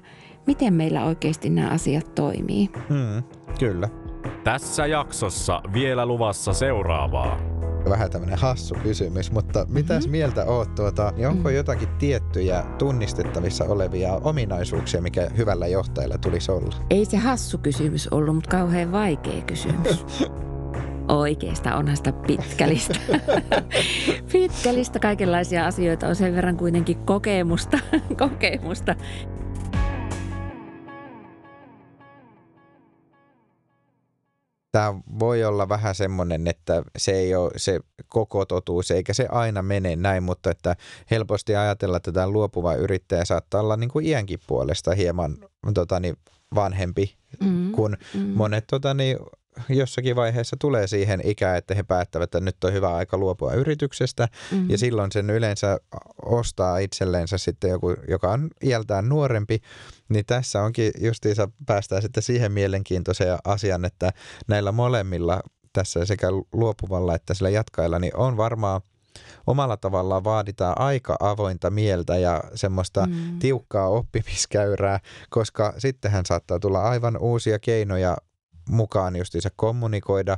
miten 0.47 0.73
meillä 0.73 1.05
oikeasti 1.05 1.49
nämä 1.49 1.69
asiat 1.69 2.15
toimii. 2.15 2.69
Hmm, 2.89 3.23
kyllä. 3.59 3.89
Tässä 4.43 4.85
jaksossa 4.85 5.61
vielä 5.73 6.05
luvassa 6.05 6.53
seuraavaa. 6.53 7.39
Vähän 7.89 8.11
tämmöinen 8.11 8.39
hassu 8.39 8.75
kysymys, 8.83 9.31
mutta 9.31 9.65
mitäs 9.69 10.03
mm-hmm. 10.03 10.11
mieltä 10.11 10.45
oot 10.45 10.75
tuota, 10.75 11.13
niin 11.15 11.27
onko 11.27 11.49
mm. 11.49 11.55
jotakin 11.55 11.89
tiettyjä 11.89 12.63
tunnistettavissa 12.77 13.63
olevia 13.63 14.13
ominaisuuksia, 14.13 15.01
mikä 15.01 15.29
hyvällä 15.37 15.67
johtajalla 15.67 16.17
tulisi 16.17 16.51
olla? 16.51 16.75
Ei 16.89 17.05
se 17.05 17.17
hassu 17.17 17.57
kysymys 17.57 18.07
ollut, 18.07 18.35
mutta 18.35 18.49
kauhean 18.49 18.91
vaikea 18.91 19.41
kysymys. 19.41 20.05
Oikeasta 21.09 21.75
onhan 21.75 21.97
sitä 21.97 22.13
pitkälistä. 22.13 22.99
pitkälistä 24.31 24.99
kaikenlaisia 24.99 25.65
asioita 25.65 26.07
on 26.07 26.15
sen 26.15 26.35
verran 26.35 26.57
kuitenkin 26.57 26.97
kokemusta. 26.97 27.79
kokemusta. 28.29 28.95
Tämä 34.71 34.93
voi 35.19 35.43
olla 35.43 35.69
vähän 35.69 35.95
semmoinen, 35.95 36.47
että 36.47 36.83
se 36.97 37.11
ei 37.11 37.35
ole 37.35 37.51
se 37.57 37.79
koko 38.07 38.45
totuus, 38.45 38.91
eikä 38.91 39.13
se 39.13 39.27
aina 39.31 39.61
mene 39.61 39.95
näin, 39.95 40.23
mutta 40.23 40.51
että 40.51 40.75
helposti 41.11 41.55
ajatella, 41.55 41.97
että 41.97 42.11
tämä 42.11 42.29
luopuva 42.29 42.75
yrittäjä 42.75 43.25
saattaa 43.25 43.61
olla 43.61 43.77
niin 43.77 43.89
kuin 43.89 44.05
iänkin 44.05 44.39
puolesta 44.47 44.95
hieman 44.95 45.37
tota, 45.73 45.99
niin 45.99 46.15
vanhempi 46.55 47.15
mm, 47.43 47.71
kuin 47.71 47.97
mm. 48.13 48.21
monet 48.21 48.63
tota, 48.67 48.93
niin, 48.93 49.17
jossakin 49.69 50.15
vaiheessa 50.15 50.55
tulee 50.59 50.87
siihen 50.87 51.21
ikään, 51.23 51.57
että 51.57 51.75
he 51.75 51.83
päättävät, 51.83 52.23
että 52.23 52.39
nyt 52.39 52.63
on 52.63 52.73
hyvä 52.73 52.95
aika 52.95 53.17
luopua 53.17 53.53
yrityksestä 53.53 54.27
mm-hmm. 54.51 54.69
ja 54.69 54.77
silloin 54.77 55.11
sen 55.11 55.29
yleensä 55.29 55.79
ostaa 56.25 56.77
itselleensä 56.77 57.37
sitten 57.37 57.69
joku, 57.69 57.95
joka 58.07 58.31
on 58.31 58.49
iältään 58.63 59.09
nuorempi, 59.09 59.61
niin 60.09 60.25
tässä 60.25 60.61
onkin 60.61 60.91
justiinsa 60.99 61.49
päästään 61.65 62.01
sitten 62.01 62.23
siihen 62.23 62.51
mielenkiintoiseen 62.51 63.37
asian, 63.45 63.85
että 63.85 64.11
näillä 64.47 64.71
molemmilla 64.71 65.41
tässä 65.73 66.05
sekä 66.05 66.27
luopuvalla 66.53 67.15
että 67.15 67.33
sillä 67.33 67.49
jatkailla, 67.49 67.99
niin 67.99 68.15
on 68.15 68.37
varmaan 68.37 68.81
omalla 69.47 69.77
tavallaan 69.77 70.23
vaaditaan 70.23 70.81
aika 70.81 71.15
avointa 71.19 71.69
mieltä 71.69 72.17
ja 72.17 72.43
semmoista 72.55 73.05
mm. 73.05 73.39
tiukkaa 73.39 73.87
oppimiskäyrää, 73.87 74.99
koska 75.29 75.73
sittenhän 75.77 76.25
saattaa 76.25 76.59
tulla 76.59 76.81
aivan 76.81 77.17
uusia 77.17 77.59
keinoja 77.59 78.17
mukaan 78.69 79.15
justiinsa 79.15 79.49
kommunikoida. 79.55 80.37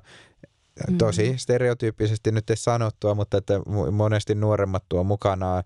Tosi 0.98 1.32
mm. 1.32 1.38
stereotyyppisesti 1.38 2.32
nyt 2.32 2.50
ei 2.50 2.58
sanottua, 2.58 3.16
mutta 3.16 3.38
että 3.38 3.54
monesti 3.92 4.36
nuoremmat 4.36 4.84
tuo 4.90 5.04
mukanaan 5.04 5.64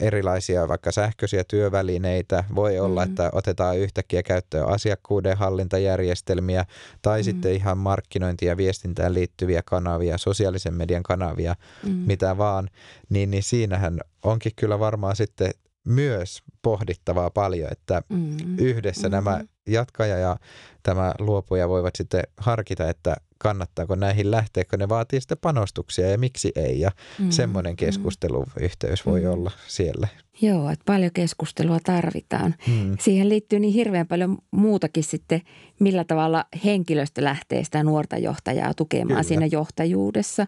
erilaisia 0.00 0.68
vaikka 0.68 0.92
sähköisiä 0.92 1.44
työvälineitä. 1.44 2.44
Voi 2.54 2.78
olla, 2.78 3.04
mm. 3.04 3.10
että 3.10 3.30
otetaan 3.32 3.78
yhtäkkiä 3.78 4.22
käyttöön 4.22 4.68
asiakkuuden 4.68 5.36
hallintajärjestelmiä 5.36 6.64
tai 7.02 7.20
mm. 7.20 7.24
sitten 7.24 7.54
ihan 7.54 7.78
markkinointi- 7.78 8.46
ja 8.46 8.56
viestintään 8.56 9.14
liittyviä 9.14 9.62
kanavia, 9.64 10.18
sosiaalisen 10.18 10.74
median 10.74 11.02
kanavia, 11.02 11.54
mm. 11.86 11.90
mitä 11.90 12.38
vaan. 12.38 12.68
Niin, 13.08 13.30
niin 13.30 13.42
siinähän 13.42 14.00
onkin 14.22 14.52
kyllä 14.56 14.78
varmaan 14.78 15.16
sitten 15.16 15.50
myös 15.84 16.42
pohdittavaa 16.62 17.30
paljon, 17.30 17.72
että 17.72 18.02
mm. 18.08 18.58
yhdessä 18.58 19.08
mm. 19.08 19.12
nämä 19.12 19.44
jatkaja 19.66 20.18
ja 20.18 20.36
tämä 20.82 21.14
luopuja 21.18 21.68
voivat 21.68 21.96
sitten 21.96 22.22
harkita, 22.36 22.88
että 22.88 23.16
kannattaako 23.38 23.94
näihin 23.94 24.30
lähteä, 24.30 24.64
kun 24.64 24.78
ne 24.78 24.88
vaatii 24.88 25.20
sitten 25.20 25.38
panostuksia 25.40 26.10
ja 26.10 26.18
miksi 26.18 26.52
ei. 26.56 26.80
Ja 26.80 26.90
mm, 27.18 27.30
semmoinen 27.30 27.72
mm. 27.72 27.76
keskusteluyhteys 27.76 29.06
voi 29.06 29.20
mm. 29.20 29.30
olla 29.30 29.50
siellä. 29.66 30.08
Joo, 30.42 30.70
että 30.70 30.82
paljon 30.86 31.10
keskustelua 31.14 31.78
tarvitaan. 31.84 32.54
Mm. 32.66 32.96
Siihen 33.00 33.28
liittyy 33.28 33.58
niin 33.58 33.74
hirveän 33.74 34.06
paljon 34.06 34.38
muutakin 34.50 35.04
sitten, 35.04 35.40
millä 35.80 36.04
tavalla 36.04 36.44
henkilöstö 36.64 37.24
lähtee 37.24 37.64
sitä 37.64 37.82
nuorta 37.82 38.16
johtajaa 38.16 38.74
tukemaan 38.74 39.08
Kyllä. 39.08 39.22
siinä 39.22 39.46
johtajuudessa. 39.46 40.46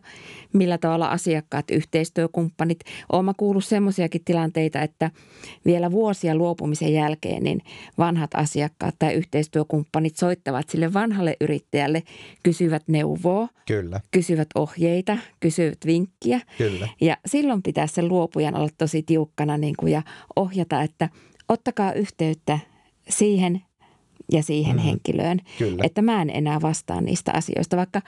Millä 0.52 0.78
tavalla 0.78 1.08
asiakkaat, 1.08 1.70
yhteistyökumppanit. 1.70 2.80
Olen 3.12 3.34
kuullut 3.36 3.64
semmoisiakin 3.64 4.24
tilanteita, 4.24 4.82
että 4.82 5.10
vielä 5.66 5.90
vuosia 5.90 6.34
luopumisen 6.34 6.92
jälkeen 6.92 7.42
niin 7.42 7.60
vanhat 7.98 8.30
asiakkaat 8.34 8.94
tai 8.98 9.14
yhteistyökumppanit 9.14 10.16
soittavat 10.16 10.68
sille 10.68 10.92
vanhalle 10.92 11.36
yrittäjälle, 11.40 12.02
kysyvät 12.42 12.82
neuvoa, 12.86 13.48
Kyllä. 13.66 14.00
kysyvät 14.10 14.48
ohjeita, 14.54 15.18
kysyvät 15.40 15.78
vinkkiä. 15.86 16.40
Kyllä. 16.58 16.88
Ja 17.00 17.16
silloin 17.26 17.62
pitää 17.62 17.86
sen 17.86 18.08
luopujan 18.08 18.56
olla 18.56 18.68
tosi 18.78 19.02
tiukkana 19.02 19.58
niin 19.58 19.74
kuin 19.78 19.83
ja 19.88 20.02
ohjata, 20.36 20.82
että 20.82 21.08
ottakaa 21.48 21.92
yhteyttä 21.92 22.58
siihen 23.08 23.62
ja 24.32 24.42
siihen 24.42 24.76
mm, 24.76 24.82
henkilöön, 24.82 25.38
kyllä. 25.58 25.82
että 25.82 26.02
mä 26.02 26.22
en 26.22 26.30
enää 26.30 26.62
vastaa 26.62 27.00
niistä 27.00 27.32
asioista, 27.34 27.76
vaikka 27.76 28.02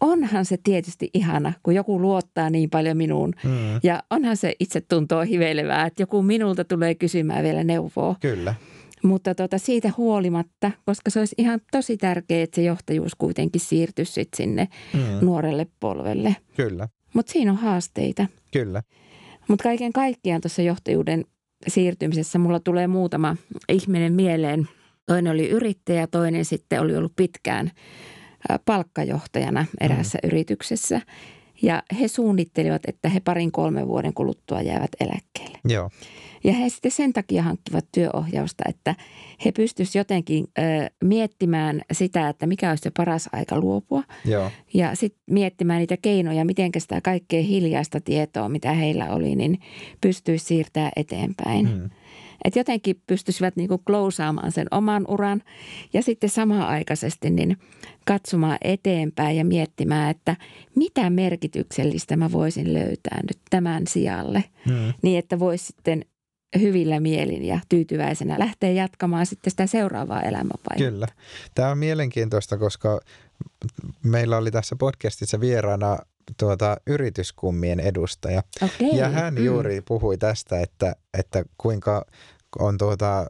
onhan 0.00 0.44
se 0.44 0.56
tietysti 0.62 1.10
ihana, 1.14 1.52
kun 1.62 1.74
joku 1.74 2.00
luottaa 2.00 2.50
niin 2.50 2.70
paljon 2.70 2.96
minuun. 2.96 3.34
Mm. 3.44 3.50
Ja 3.82 4.02
onhan 4.10 4.36
se 4.36 4.54
itse 4.60 4.80
tuntuu 4.80 5.20
hiveilevää, 5.20 5.86
että 5.86 6.02
joku 6.02 6.22
minulta 6.22 6.64
tulee 6.64 6.94
kysymään 6.94 7.44
vielä 7.44 7.64
neuvoa. 7.64 8.16
Kyllä. 8.20 8.54
Mutta 9.02 9.34
tuota, 9.34 9.58
siitä 9.58 9.92
huolimatta, 9.96 10.70
koska 10.86 11.10
se 11.10 11.18
olisi 11.18 11.34
ihan 11.38 11.60
tosi 11.72 11.96
tärkeää, 11.96 12.42
että 12.42 12.54
se 12.54 12.62
johtajuus 12.62 13.14
kuitenkin 13.14 13.60
siirtyisi 13.60 14.12
sit 14.12 14.28
sinne 14.36 14.68
mm. 14.94 15.26
nuorelle 15.26 15.66
polvelle. 15.80 16.36
Kyllä. 16.56 16.88
Mutta 17.14 17.32
siinä 17.32 17.50
on 17.50 17.58
haasteita. 17.58 18.26
Kyllä. 18.52 18.82
Mutta 19.48 19.62
kaiken 19.62 19.92
kaikkiaan 19.92 20.40
tuossa 20.40 20.62
johtajuuden 20.62 21.24
siirtymisessä 21.68 22.38
mulla 22.38 22.60
tulee 22.60 22.86
muutama 22.86 23.36
ihminen 23.68 24.12
mieleen. 24.12 24.68
Toinen 25.06 25.32
oli 25.32 25.48
yrittäjä, 25.48 26.06
toinen 26.06 26.44
sitten 26.44 26.80
oli 26.80 26.96
ollut 26.96 27.16
pitkään 27.16 27.70
palkkajohtajana 28.64 29.66
eräässä 29.80 30.18
mm. 30.22 30.26
yrityksessä. 30.28 31.00
Ja 31.62 31.82
he 32.00 32.08
suunnittelivat, 32.08 32.82
että 32.88 33.08
he 33.08 33.20
parin 33.20 33.52
kolmen 33.52 33.88
vuoden 33.88 34.14
kuluttua 34.14 34.62
jäävät 34.62 34.90
eläkkeelle. 35.00 35.58
Joo. 35.64 35.90
Ja 36.44 36.52
he 36.52 36.68
sitten 36.68 36.90
sen 36.90 37.12
takia 37.12 37.42
hankkivat 37.42 37.84
työohjausta, 37.92 38.64
että 38.68 38.94
he 39.44 39.52
pystyisivät 39.52 40.00
jotenkin 40.00 40.48
ö, 40.58 40.62
miettimään 41.04 41.82
sitä, 41.92 42.28
että 42.28 42.46
mikä 42.46 42.70
olisi 42.70 42.82
se 42.82 42.90
paras 42.96 43.28
aika 43.32 43.60
luopua. 43.60 44.02
Joo. 44.24 44.50
Ja 44.74 44.94
sitten 44.94 45.20
miettimään 45.30 45.78
niitä 45.78 45.96
keinoja, 45.96 46.44
miten 46.44 46.70
sitä 46.78 47.00
kaikkea 47.00 47.42
hiljaista 47.42 48.00
tietoa, 48.00 48.48
mitä 48.48 48.72
heillä 48.72 49.14
oli, 49.14 49.36
niin 49.36 49.58
pystyisi 50.00 50.44
siirtää 50.44 50.90
eteenpäin. 50.96 51.68
Hmm. 51.68 51.90
Että 52.44 52.60
jotenkin 52.60 53.02
pystyisivät 53.06 53.56
niin 53.56 53.68
kuin 53.68 53.82
klousaamaan 53.86 54.52
sen 54.52 54.66
oman 54.70 55.04
uran 55.08 55.42
ja 55.92 56.02
sitten 56.02 56.30
samaaikaisesti 56.30 57.30
niin 57.30 57.56
katsomaan 58.06 58.58
eteenpäin 58.62 59.36
ja 59.36 59.44
miettimään, 59.44 60.10
että 60.10 60.36
mitä 60.74 61.10
merkityksellistä 61.10 62.16
mä 62.16 62.32
voisin 62.32 62.74
löytää 62.74 63.20
nyt 63.22 63.38
tämän 63.50 63.86
sijalle. 63.86 64.44
Hmm. 64.66 64.92
Niin, 65.02 65.18
että 65.18 65.38
voisi 65.38 65.66
sitten 65.66 66.04
hyvillä 66.58 67.00
mielin 67.00 67.44
ja 67.44 67.60
tyytyväisenä 67.68 68.38
lähteä 68.38 68.70
jatkamaan 68.70 69.26
sitten 69.26 69.50
sitä 69.50 69.66
seuraavaa 69.66 70.22
elämänvaihetta. 70.22 70.90
Kyllä. 70.90 71.06
Tämä 71.54 71.70
on 71.70 71.78
mielenkiintoista, 71.78 72.58
koska 72.58 73.00
meillä 74.02 74.36
oli 74.36 74.50
tässä 74.50 74.76
podcastissa 74.76 75.40
vieraana 75.40 75.98
tuota, 76.36 76.76
yrityskummien 76.86 77.80
edustaja. 77.80 78.42
Okay. 78.62 78.98
Ja 78.98 79.08
hän 79.08 79.34
mm. 79.34 79.44
juuri 79.44 79.80
puhui 79.80 80.18
tästä, 80.18 80.60
että, 80.60 80.96
että 81.18 81.44
kuinka 81.58 82.04
on 82.58 82.78
tuota, 82.78 83.26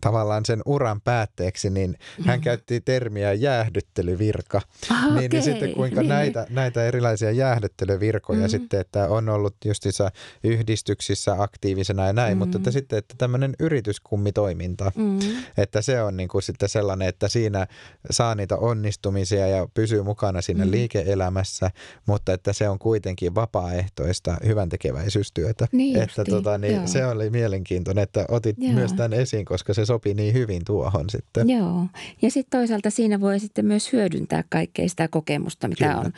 tavallaan 0.00 0.44
sen 0.44 0.62
uran 0.66 1.00
päätteeksi, 1.00 1.70
niin 1.70 1.90
mm. 2.18 2.24
hän 2.24 2.40
käytti 2.40 2.80
termiä 2.80 3.32
jäähdyttelyvirka. 3.32 4.60
Ah, 4.90 5.04
niin, 5.04 5.16
okei. 5.16 5.28
niin 5.28 5.42
sitten 5.42 5.72
kuinka 5.74 6.00
niin. 6.00 6.08
näitä, 6.08 6.46
näitä 6.50 6.84
erilaisia 6.84 7.30
jäähdyttelyvirkoja 7.30 8.40
Mm. 8.40 8.48
sitten, 8.48 8.80
että 8.80 9.08
on 9.08 9.28
ollut 9.28 9.54
justiinsa 9.64 10.10
yhdistyksissä 10.44 11.36
aktiivisena 11.38 12.06
ja 12.06 12.12
näin, 12.12 12.34
Mm. 12.34 12.38
mutta 12.38 12.58
että 12.58 12.70
sitten, 12.70 12.98
että 12.98 13.14
tämmöinen 13.18 13.54
yrityskummitoiminta, 13.60 14.92
Mm. 14.96 15.18
että 15.56 15.82
se 15.82 16.02
on 16.02 16.16
niin 16.16 16.28
kuin 16.28 16.42
sitten 16.42 16.68
sellainen, 16.68 17.08
että 17.08 17.28
siinä 17.28 17.66
saa 18.10 18.34
niitä 18.34 18.56
onnistumisia 18.56 19.46
ja 19.46 19.68
pysyy 19.74 20.02
mukana 20.02 20.42
siinä 20.42 20.64
Mm. 20.64 20.70
liike-elämässä, 20.70 21.70
mutta 22.06 22.32
että 22.32 22.52
se 22.52 22.68
on 22.68 22.78
kuitenkin 22.78 23.34
vapaaehtoista 23.34 24.36
hyvän 24.46 24.68
tekeväisyystyötä. 24.68 25.66
Niin 25.72 26.02
että 26.02 26.24
tota, 26.24 26.58
niin 26.58 26.74
joo. 26.74 26.86
se 26.86 27.06
oli 27.06 27.30
mielenkiintoinen, 27.30 28.02
että 28.02 28.24
otit 28.50 28.62
Joo. 28.64 28.72
myös 28.72 28.92
tämän 28.92 29.12
esiin, 29.12 29.44
koska 29.44 29.74
se 29.74 29.86
sopii 29.86 30.14
niin 30.14 30.34
hyvin 30.34 30.62
tuohon 30.66 31.10
sitten. 31.10 31.50
Joo, 31.50 31.86
ja 32.22 32.30
sitten 32.30 32.60
toisaalta 32.60 32.90
siinä 32.90 33.20
voi 33.20 33.40
sitten 33.40 33.66
myös 33.66 33.92
hyödyntää 33.92 34.44
kaikkea 34.48 34.88
sitä 34.88 35.08
kokemusta, 35.08 35.68
mitä 35.68 35.84
Kyllä. 35.84 35.98
on 36.00 36.12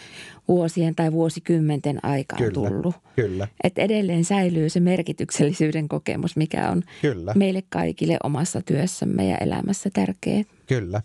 vuosien 0.49 0.95
tai 0.95 1.13
vuosikymmenten 1.13 2.05
aikaan 2.05 2.39
Kyllä. 2.43 2.53
tullut. 2.71 2.95
Kyllä, 3.17 3.49
Että 3.65 3.83
edelleen 3.83 4.25
säilyy 4.25 4.69
se 4.69 4.81
merkityksellisyyden 4.81 5.89
kokemus, 5.89 6.37
mikä 6.37 6.71
on 6.71 6.83
kyllä. 7.03 7.33
meille 7.37 7.63
kaikille 7.69 8.17
omassa 8.25 8.63
työssämme 8.63 9.29
ja 9.29 9.37
elämässä 9.39 9.91
tärkeä. 9.93 10.45
Kyllä. 10.69 11.03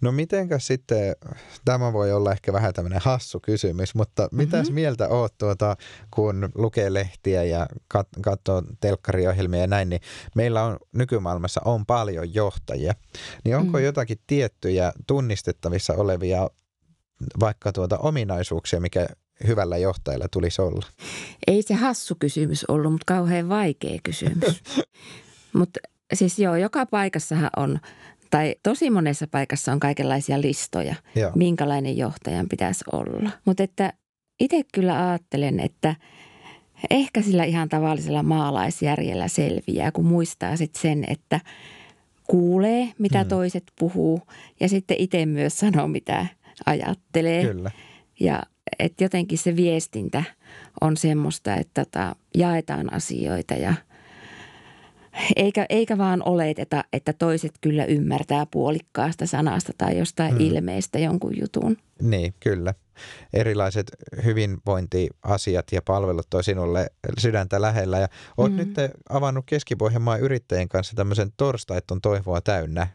No 0.00 0.12
mitenkäs 0.12 0.66
sitten, 0.66 1.16
tämä 1.64 1.92
voi 1.92 2.12
olla 2.12 2.32
ehkä 2.32 2.52
vähän 2.52 2.74
tämmöinen 2.74 3.00
hassu 3.04 3.40
kysymys, 3.40 3.94
mutta 3.94 4.28
mitäs 4.32 4.66
Mhm. 4.66 4.74
mieltä 4.74 5.08
oot 5.08 5.38
tuota, 5.38 5.76
kun 6.10 6.48
lukee 6.54 6.92
lehtiä 6.94 7.42
ja 7.44 7.66
kat- 7.98 8.20
katsoo 8.22 8.62
telkkariohjelmia 8.80 9.60
ja 9.60 9.66
näin, 9.66 9.88
niin 9.88 10.00
meillä 10.34 10.62
on 10.64 10.76
nykymaailmassa 10.92 11.60
on 11.64 11.86
paljon 11.86 12.34
johtajia. 12.34 12.92
Niin 13.44 13.56
onko 13.56 13.78
Mm. 13.78 13.84
jotakin 13.84 14.18
tiettyjä 14.26 14.92
tunnistettavissa 15.06 15.94
olevia 15.94 16.50
vaikka 17.40 17.72
tuota 17.72 17.98
ominaisuuksia, 17.98 18.80
mikä 18.80 19.06
hyvällä 19.46 19.76
johtajalla 19.76 20.26
tulisi 20.32 20.62
olla? 20.62 20.86
Ei 21.46 21.62
se 21.62 21.74
hassu 21.74 22.14
kysymys 22.18 22.64
ollut, 22.68 22.92
mutta 22.92 23.04
kauhean 23.14 23.48
vaikea 23.48 23.98
kysymys. 24.02 24.62
mutta 25.58 25.80
siis 26.14 26.38
joo, 26.38 26.56
joka 26.56 26.86
paikassahan 26.86 27.50
on, 27.56 27.80
tai 28.30 28.54
tosi 28.62 28.90
monessa 28.90 29.26
paikassa 29.30 29.72
on 29.72 29.80
kaikenlaisia 29.80 30.40
listoja, 30.40 30.94
Joo. 31.14 31.32
minkälainen 31.34 31.96
johtajan 31.96 32.48
pitäisi 32.48 32.84
olla. 32.92 33.30
Mutta 33.44 33.62
että 33.62 33.92
itse 34.40 34.62
kyllä 34.74 35.08
ajattelen, 35.10 35.60
että 35.60 35.94
ehkä 36.90 37.22
sillä 37.22 37.44
ihan 37.44 37.68
tavallisella 37.68 38.22
maalaisjärjellä 38.22 39.28
selviää, 39.28 39.92
kun 39.92 40.06
muistaa 40.06 40.56
sitten 40.56 40.82
sen, 40.82 41.04
että 41.08 41.40
kuulee, 42.26 42.88
mitä 42.98 43.22
Mm. 43.24 43.28
toiset 43.28 43.64
puhuu 43.78 44.22
ja 44.60 44.68
sitten 44.68 44.96
itse 45.00 45.26
myös 45.26 45.58
sanoo, 45.58 45.88
mitä 45.88 46.26
ajattelee. 46.66 47.44
Kyllä. 47.44 47.70
Ja 48.20 48.42
että 48.78 49.04
jotenkin 49.04 49.38
se 49.38 49.56
viestintä 49.56 50.22
on 50.80 50.96
semmoista, 50.96 51.54
että 51.56 51.84
tota, 51.84 52.16
jaetaan 52.36 52.92
asioita 52.92 53.54
ja 53.54 53.74
eikä, 55.36 55.66
eikä 55.68 55.98
vaan 55.98 56.22
oleteta, 56.24 56.84
että 56.92 57.12
toiset 57.12 57.52
kyllä 57.60 57.84
ymmärtää 57.84 58.46
puolikkaasta 58.50 59.26
sanasta 59.26 59.72
tai 59.78 59.98
jostain 59.98 60.34
Mm. 60.34 60.40
ilmeistä 60.40 60.98
jonkun 60.98 61.38
jutun. 61.40 61.76
Niin, 62.02 62.34
kyllä. 62.40 62.74
Erilaiset 63.32 63.86
hyvinvointiasiat 64.24 65.72
ja 65.72 65.82
palvelut 65.82 66.34
on 66.34 66.44
sinulle 66.44 66.86
sydäntä 67.18 67.60
lähellä. 67.60 67.98
Ja 67.98 68.08
olet 68.36 68.52
mm. 68.52 68.58
Mm. 68.60 68.66
nyt 68.68 68.76
avannut 69.08 69.44
Keski-Pohjanmaan 69.46 70.20
yrittäjien 70.20 70.68
kanssa 70.68 70.96
tämmöisen 70.96 71.32
torstait 71.36 71.90
on 71.90 72.00
toivoa 72.00 72.40
täynnä 72.40 72.86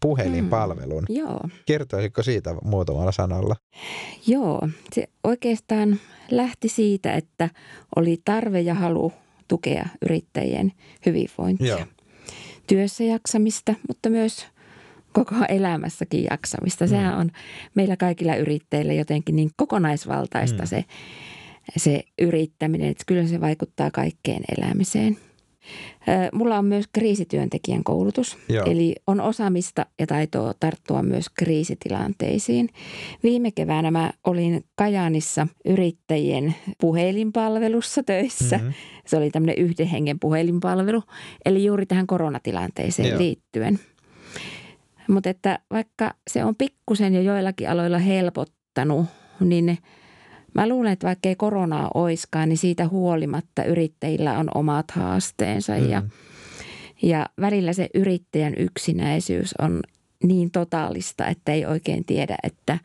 puhelinpalvelun. 0.00 1.04
Mm. 1.08 1.16
Joo, 1.16 1.40
Kertoisitko 1.66 2.22
siitä 2.22 2.54
muutamalla 2.64 3.12
sanalla? 3.12 3.56
joo. 4.26 4.68
Se 4.92 5.08
oikeastaan 5.24 6.00
lähti 6.30 6.68
siitä, 6.68 7.12
että 7.12 7.50
oli 7.96 8.20
tarve 8.24 8.60
ja 8.60 8.74
halu 8.74 9.12
tukea 9.48 9.88
yrittäjien 10.02 10.72
hyvinvointia. 11.06 11.86
Työssä 12.66 13.04
jaksamista, 13.04 13.74
mutta 13.88 14.10
myös 14.10 14.46
koko 15.12 15.34
elämässäkin 15.48 16.24
jaksamista. 16.30 16.86
Sehän 16.86 17.18
on 17.18 17.30
meillä 17.74 17.96
kaikilla 17.96 18.36
yrittäjillä 18.36 18.92
jotenkin 18.92 19.36
niin 19.36 19.50
kokonaisvaltaista 19.56 20.62
Mm. 20.62 20.66
se, 20.66 20.84
se 21.76 22.02
yrittäminen, 22.18 22.88
että 22.88 23.04
kyllä 23.06 23.26
se 23.26 23.40
vaikuttaa 23.40 23.90
kaikkeen 23.90 24.42
elämiseen. 24.58 25.18
Mulla 26.32 26.58
on 26.58 26.64
myös 26.64 26.84
kriisityöntekijän 26.92 27.84
koulutus, 27.84 28.38
Joo. 28.48 28.66
eli 28.66 28.94
on 29.06 29.20
osaamista 29.20 29.86
ja 29.98 30.06
taitoa 30.06 30.54
tarttua 30.60 31.02
myös 31.02 31.26
kriisitilanteisiin. 31.28 32.68
Viime 33.22 33.50
keväänä 33.50 33.90
mä 33.90 34.12
olin 34.24 34.64
Kajaanissa 34.76 35.46
yrittäjien 35.64 36.54
puhelinpalvelussa 36.80 38.02
töissä. 38.02 38.58
Mhm. 38.58 38.68
Se 39.06 39.16
oli 39.16 39.30
tämmöinen 39.30 39.58
yhden 39.58 39.86
hengen 39.86 40.20
puhelinpalvelu, 40.20 41.02
eli 41.44 41.64
juuri 41.64 41.86
tähän 41.86 42.06
koronatilanteeseen 42.06 43.08
Joo. 43.08 43.18
liittyen. 43.18 43.78
Mutta 45.08 45.30
että 45.30 45.58
vaikka 45.70 46.14
se 46.30 46.44
on 46.44 46.56
pikkusen 46.56 47.14
jo 47.14 47.20
joillakin 47.20 47.70
aloilla 47.70 47.98
helpottanut, 47.98 49.06
niin 49.40 49.78
mä 50.54 50.68
luulen, 50.68 50.92
että 50.92 51.06
vaikka 51.06 51.28
ei 51.28 51.36
koronaa 51.36 51.90
oiskaan, 51.94 52.48
niin 52.48 52.58
siitä 52.58 52.88
huolimatta 52.88 53.64
yrittäjillä 53.64 54.38
on 54.38 54.48
omat 54.54 54.90
haasteensa. 54.90 55.72
Mm. 55.72 55.90
Ja, 55.90 56.00
Mm. 56.00 56.08
ja 57.02 57.26
välillä 57.40 57.72
se 57.72 57.88
yrittäjän 57.94 58.54
yksinäisyys 58.58 59.54
on 59.58 59.80
niin 60.22 60.50
totaalista, 60.50 61.26
että 61.26 61.52
ei 61.52 61.66
oikein 61.66 62.04
tiedä, 62.04 62.36
että 62.42 62.78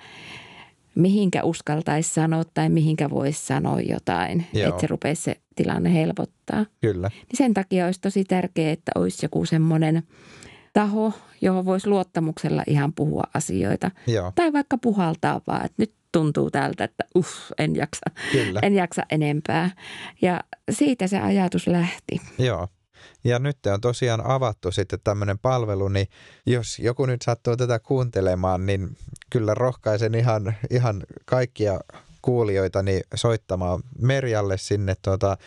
mihinkä 0.96 1.44
uskaltaisi 1.44 2.14
sanoa 2.14 2.44
tai 2.54 2.70
mihinkä 2.70 3.10
voisi 3.10 3.46
sanoa 3.46 3.82
jotain, 3.82 4.46
Joo. 4.54 4.70
että 4.70 4.82
se 4.82 4.88
rupeisi 4.88 5.22
se 5.22 5.36
tilanne 5.56 5.94
helpottaa. 5.94 6.66
Kyllä. 6.82 7.08
Niin 7.14 7.38
sen 7.38 7.54
takia 7.54 7.86
olisi 7.86 8.02
tosi 8.02 8.24
tärkeää, 8.24 8.72
että 8.72 8.92
olisi 8.96 9.26
joku 9.26 9.46
semmoinen 9.46 10.04
taho, 10.74 11.14
johon 11.42 11.66
voisi 11.66 11.88
luottamuksella 11.90 12.64
ihan 12.68 12.94
puhua 12.94 13.24
asioita. 13.34 13.92
Joo, 14.08 14.32
Tai 14.36 14.54
vaikka 14.54 14.78
puhaltaa 14.78 15.42
vaan, 15.48 15.66
että 15.66 15.76
nyt 15.78 15.94
tuntuu 16.12 16.52
tältä, 16.52 16.84
että 16.84 17.04
uff, 17.16 17.52
en 17.58 17.76
jaksa, 17.76 18.06
kyllä. 18.32 18.60
en 18.64 18.74
jaksa 18.74 19.04
enempää. 19.12 19.70
Ja 20.22 20.40
siitä 20.72 21.08
se 21.08 21.20
ajatus 21.20 21.68
lähti. 21.68 22.22
Joo. 22.38 22.68
Ja 23.24 23.40
nyt 23.40 23.58
on 23.74 23.82
tosiaan 23.82 24.26
avattu 24.26 24.72
sitten 24.72 25.00
tämmöinen 25.04 25.40
palvelu, 25.40 25.88
niin 25.88 26.08
jos 26.46 26.80
joku 26.80 27.06
nyt 27.06 27.22
sattuu 27.22 27.58
tätä 27.58 27.80
kuuntelemaan, 27.80 28.66
niin 28.66 28.98
kyllä 29.30 29.54
rohkaisen 29.54 30.16
ihan, 30.16 30.54
ihan 30.70 31.04
kaikkia 31.26 31.80
kuulijoita 32.22 32.84
niin 32.84 33.02
soittamaan 33.16 33.82
Merjalle 34.02 34.58
sinne 34.58 34.96
tuota, 35.02 35.38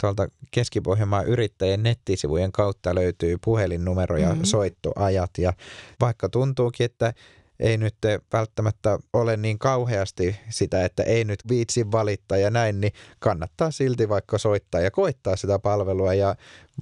tuolta 0.00 0.28
Keski-Pohjanmaan 0.50 1.26
yrittäjien 1.26 1.82
nettisivujen 1.82 2.52
kautta 2.52 2.94
löytyy 2.94 3.36
puhelinnumero 3.44 4.16
ja 4.16 4.34
Mhm. 4.34 4.44
soittoajat. 4.44 5.30
Ja 5.38 5.52
vaikka 6.00 6.28
tuntuukin, 6.28 6.84
että 6.84 7.12
ei 7.60 7.76
nyt 7.76 7.94
välttämättä 8.32 8.98
ole 9.12 9.36
niin 9.36 9.58
kauheasti 9.58 10.36
sitä, 10.48 10.84
että 10.84 11.02
ei 11.02 11.24
nyt 11.24 11.40
viitsi 11.48 11.92
valittaa 11.92 12.38
ja 12.38 12.50
näin, 12.50 12.80
niin 12.80 12.92
kannattaa 13.18 13.70
silti 13.70 14.08
vaikka 14.08 14.38
soittaa 14.38 14.80
ja 14.80 14.90
koittaa 14.90 15.36
sitä 15.36 15.58
palvelua 15.58 16.14
ja 16.14 16.34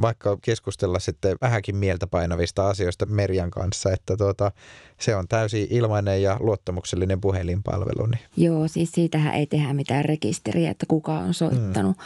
vaikka 0.03 0.39
keskustella 0.43 0.99
sitten 0.99 1.37
vähänkin 1.41 1.77
mieltä 1.77 2.07
painavista 2.07 2.69
asioista 2.69 3.07
Merjan 3.07 3.51
kanssa, 3.51 3.93
että 3.93 4.17
tuota, 4.17 4.53
se 5.01 5.17
on 5.17 5.29
täysin 5.29 5.67
ilmainen 5.71 6.23
ja 6.23 6.37
luottamuksellinen 6.41 7.21
puhelinpalvelu. 7.21 8.07
Niin. 8.07 8.21
Joo, 8.37 8.69
siis 8.69 8.93
siitähän 8.93 9.35
ei 9.35 9.47
tehdä 9.47 9.75
mitään 9.75 10.05
rekisteriä, 10.05 10.71
että 10.71 10.87
kuka 10.89 11.13
on 11.13 11.35
soittanut 11.35 11.97
mm. 11.97 12.05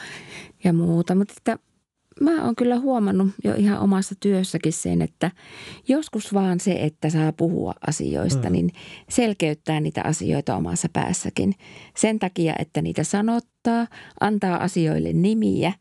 ja 0.64 0.72
muuta. 0.72 1.14
Mutta 1.14 1.34
että 1.36 1.58
mä 2.20 2.44
oon 2.44 2.56
kyllä 2.56 2.78
huomannut 2.78 3.28
jo 3.44 3.54
ihan 3.54 3.78
omassa 3.80 4.14
työssäkin 4.20 4.72
sen, 4.72 5.02
että 5.02 5.30
joskus 5.88 6.34
vaan 6.34 6.60
se, 6.60 6.72
että 6.72 7.10
saa 7.10 7.32
puhua 7.32 7.74
asioista, 7.86 8.48
Mm. 8.48 8.52
niin 8.52 8.70
selkeyttää 9.10 9.80
niitä 9.80 10.02
asioita 10.04 10.56
omassa 10.56 10.88
päässäkin. 10.92 11.54
Sen 11.96 12.18
takia, 12.18 12.54
että 12.58 12.82
niitä 12.82 13.04
sanottaa, 13.04 13.86
antaa 14.20 14.56
asioille 14.62 15.12
nimiä, 15.12 15.72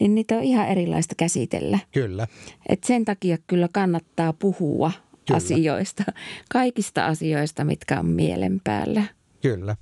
niin 0.00 0.14
niitä 0.14 0.36
on 0.36 0.42
ihan 0.42 0.68
erilaista 0.68 1.14
käsitellä. 1.14 1.78
Kyllä, 1.92 2.26
Et 2.68 2.84
sen 2.84 3.04
takia 3.04 3.38
kyllä 3.46 3.68
kannattaa 3.72 4.32
puhua 4.32 4.92
kyllä. 5.26 5.36
asioista, 5.36 6.04
kaikista 6.52 7.06
asioista, 7.06 7.64
mitkä 7.64 7.98
on 8.00 8.06
mielen 8.06 8.60
päällä. 8.64 9.02
kyllä. 9.42 9.76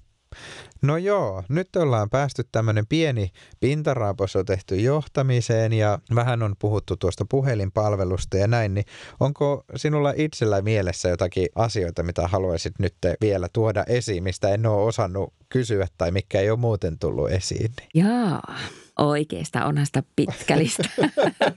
No 0.82 0.96
joo, 0.96 1.42
nyt 1.48 1.76
ollaan 1.76 2.10
päästy 2.10 2.44
tämmöinen 2.52 2.86
pieni 2.86 3.30
pintaraapos 3.60 4.36
on 4.36 4.44
tehty 4.44 4.76
johtamiseen 4.76 5.72
ja 5.72 5.98
vähän 6.14 6.42
on 6.42 6.54
puhuttu 6.58 6.96
tuosta 6.96 7.24
puhelinpalvelusta 7.28 8.36
ja 8.36 8.46
näin, 8.46 8.74
niin 8.74 8.86
onko 9.20 9.64
sinulla 9.76 10.12
itsellä 10.16 10.62
mielessä 10.62 11.08
jotakin 11.08 11.48
asioita, 11.54 12.02
mitä 12.02 12.28
haluaisit 12.28 12.78
nyt 12.78 12.94
vielä 13.20 13.48
tuoda 13.52 13.84
esiin, 13.88 14.22
mistä 14.22 14.48
en 14.48 14.66
ole 14.66 14.82
osannut 14.82 15.34
kysyä 15.48 15.86
tai 15.98 16.10
mikä 16.10 16.40
ei 16.40 16.50
ole 16.50 16.58
muuten 16.58 16.98
tullut 16.98 17.30
esiin? 17.30 17.72
Jaa, 17.94 18.54
oikeasta 18.96 19.64
onhan 19.64 19.86
sitä 19.86 20.02
pitkälistä. 20.16 20.82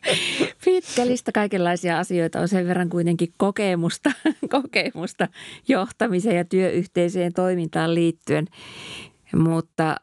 pitkälistä 0.65 1.31
kaikenlaisia 1.31 1.99
asioita 1.99 2.39
on 2.39 2.47
sen 2.47 2.67
verran 2.67 2.89
kuitenkin 2.89 3.33
kokemusta, 3.37 4.11
kokemusta 4.61 5.27
johtamiseen 5.67 6.35
ja 6.35 6.45
työyhteisöjen 6.45 7.33
toimintaan 7.33 7.95
liittyen. 7.95 8.47
Mutta 9.35 9.95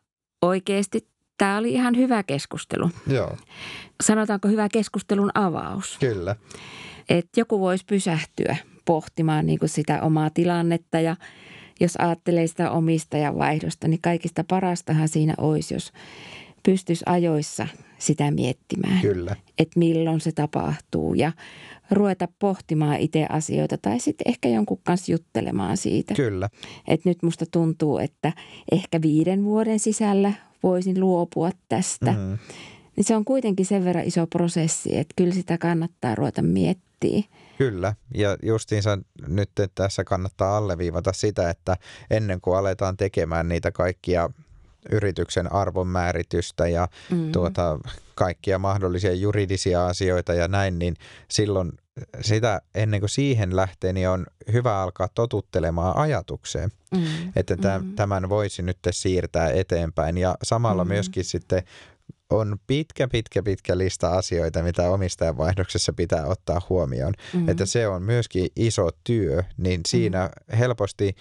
oikeasti 0.42 1.08
tämä 1.38 1.58
oli 1.58 1.72
ihan 1.72 1.96
hyvä 1.96 2.22
keskustelu. 2.22 2.90
Joo. 3.06 3.36
Sanotaanko 4.02 4.48
hyvä 4.48 4.68
keskustelun 4.72 5.30
avaus? 5.34 5.96
Kyllä. 6.00 6.36
Että 7.08 7.40
joku 7.40 7.60
voisi 7.60 7.84
pysähtyä 7.84 8.56
pohtimaan 8.84 9.46
niin 9.46 9.58
kuin 9.58 9.68
sitä 9.68 10.02
omaa 10.02 10.30
tilannetta 10.30 11.00
ja 11.00 11.16
jos 11.80 11.96
ajattelee 11.98 12.46
sitä 12.46 12.70
omistajavaihdosta, 12.70 13.88
niin 13.88 14.00
kaikista 14.02 14.44
parastahan 14.48 15.08
siinä 15.08 15.34
olisi, 15.38 15.74
jos 15.74 15.92
pystyisi 16.66 17.02
ajoissa 17.06 17.68
sitä 17.98 18.30
miettimään. 18.30 19.00
Kyllä. 19.00 19.36
Että 19.58 19.78
milloin 19.78 20.20
se 20.20 20.32
tapahtuu 20.32 21.14
ja 21.14 21.32
ruveta 21.90 22.28
pohtimaan 22.38 22.96
itse 22.96 23.26
asioita 23.28 23.78
tai 23.78 24.00
sitten 24.00 24.28
ehkä 24.28 24.48
jonkun 24.48 24.80
kanssa 24.84 25.12
juttelemaan 25.12 25.76
siitä. 25.76 26.14
Kyllä. 26.14 26.48
Että 26.88 27.08
nyt 27.08 27.22
musta 27.22 27.44
tuntuu, 27.50 27.98
että 27.98 28.32
ehkä 28.72 29.02
viiden 29.02 29.44
vuoden 29.44 29.78
sisällä 29.78 30.32
voisin 30.62 31.00
luopua 31.00 31.50
tästä. 31.68 32.12
Mm. 32.12 32.38
Niin 32.96 33.04
se 33.04 33.16
on 33.16 33.24
kuitenkin 33.24 33.66
sen 33.66 33.84
verran 33.84 34.04
iso 34.04 34.26
prosessi, 34.26 34.96
että 34.96 35.14
kyllä 35.16 35.34
sitä 35.34 35.58
kannattaa 35.58 36.14
ruveta 36.14 36.42
miettimään. 36.42 36.86
Kyllä, 37.58 37.94
ja 38.14 38.36
justiinsa 38.42 38.98
nyt 39.28 39.50
tässä 39.74 40.04
kannattaa 40.04 40.56
alleviivata 40.56 41.12
sitä, 41.12 41.50
että 41.50 41.76
ennen 42.10 42.40
kuin 42.40 42.56
aletaan 42.56 42.96
tekemään 42.96 43.48
niitä 43.48 43.72
kaikkia 43.72 44.30
yrityksen 44.92 45.52
arvonmääritystä 45.52 46.68
ja 46.68 46.88
mm. 47.10 47.32
tuota, 47.32 47.78
kaikkia 48.14 48.58
mahdollisia 48.58 49.14
juridisia 49.14 49.86
asioita 49.86 50.34
ja 50.34 50.48
näin, 50.48 50.78
niin 50.78 50.96
silloin 51.28 51.72
sitä 52.20 52.60
ennen 52.74 53.00
kuin 53.00 53.10
siihen 53.10 53.56
lähtee, 53.56 53.92
niin 53.92 54.08
on 54.08 54.26
hyvä 54.52 54.82
alkaa 54.82 55.08
totuttelemaan 55.14 55.96
ajatukseen, 55.96 56.70
mm. 56.94 57.04
että 57.36 57.56
mm. 57.78 57.94
tämän 57.94 58.28
voisi 58.28 58.62
nyt 58.62 58.78
siirtää 58.90 59.50
eteenpäin 59.50 60.18
ja 60.18 60.36
samalla 60.42 60.84
mm. 60.84 60.88
myöskin 60.88 61.24
sitten 61.24 61.62
on 62.30 62.56
pitkä, 62.66 63.08
pitkä, 63.08 63.42
pitkä 63.42 63.78
lista 63.78 64.10
asioita, 64.10 64.62
mitä 64.62 64.90
omistajanvaihdoksessa 64.90 65.92
pitää 65.92 66.26
ottaa 66.26 66.62
huomioon. 66.68 67.14
Mm. 67.32 67.48
Että 67.48 67.66
se 67.66 67.88
on 67.88 68.02
myöskin 68.02 68.48
iso 68.56 68.90
työ, 69.04 69.42
niin 69.56 69.80
siinä 69.86 70.30
mm. 70.52 70.56
helposti 70.56 71.16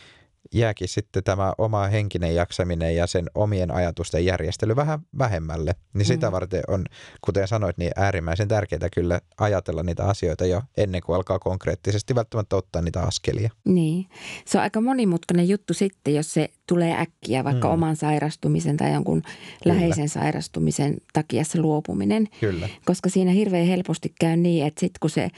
jääkin 0.53 0.87
sitten 0.87 1.23
tämä 1.23 1.53
oma 1.57 1.87
henkinen 1.87 2.35
jaksaminen 2.35 2.95
ja 2.95 3.07
sen 3.07 3.29
omien 3.35 3.71
ajatusten 3.71 4.25
järjestely 4.25 4.75
vähän 4.75 4.99
vähemmälle. 5.17 5.75
Niin 5.93 6.05
sitä 6.05 6.27
mm. 6.27 6.31
varten 6.31 6.63
on, 6.67 6.85
kuten 7.21 7.47
sanoit, 7.47 7.77
niin 7.77 7.91
äärimmäisen 7.95 8.47
tärkeää 8.47 8.89
kyllä 8.93 9.21
ajatella 9.37 9.83
niitä 9.83 10.05
asioita 10.05 10.45
jo 10.45 10.61
ennen 10.77 11.01
kuin 11.01 11.15
alkaa 11.15 11.39
konkreettisesti 11.39 12.15
välttämättä 12.15 12.55
ottaa 12.55 12.81
niitä 12.81 13.01
askelia. 13.01 13.49
Niin. 13.65 14.05
Se 14.45 14.57
on 14.57 14.61
aika 14.61 14.81
monimutkainen 14.81 15.49
juttu 15.49 15.73
sitten, 15.73 16.15
jos 16.15 16.33
se 16.33 16.49
tulee 16.67 17.01
äkkiä, 17.01 17.43
vaikka 17.43 17.67
mm. 17.67 17.73
oman 17.73 17.95
sairastumisen 17.95 18.77
tai 18.77 18.93
jonkun 18.93 19.21
kyllä. 19.21 19.75
läheisen 19.75 20.09
sairastumisen 20.09 20.97
takia 21.13 21.43
se 21.43 21.61
luopuminen. 21.61 22.27
Kyllä. 22.39 22.69
Koska 22.85 23.09
siinä 23.09 23.31
hirveän 23.31 23.67
helposti 23.67 24.13
käy 24.19 24.37
niin, 24.37 24.65
että 24.65 24.79
sitten 24.79 24.99
kun 24.99 25.09
se 25.09 25.29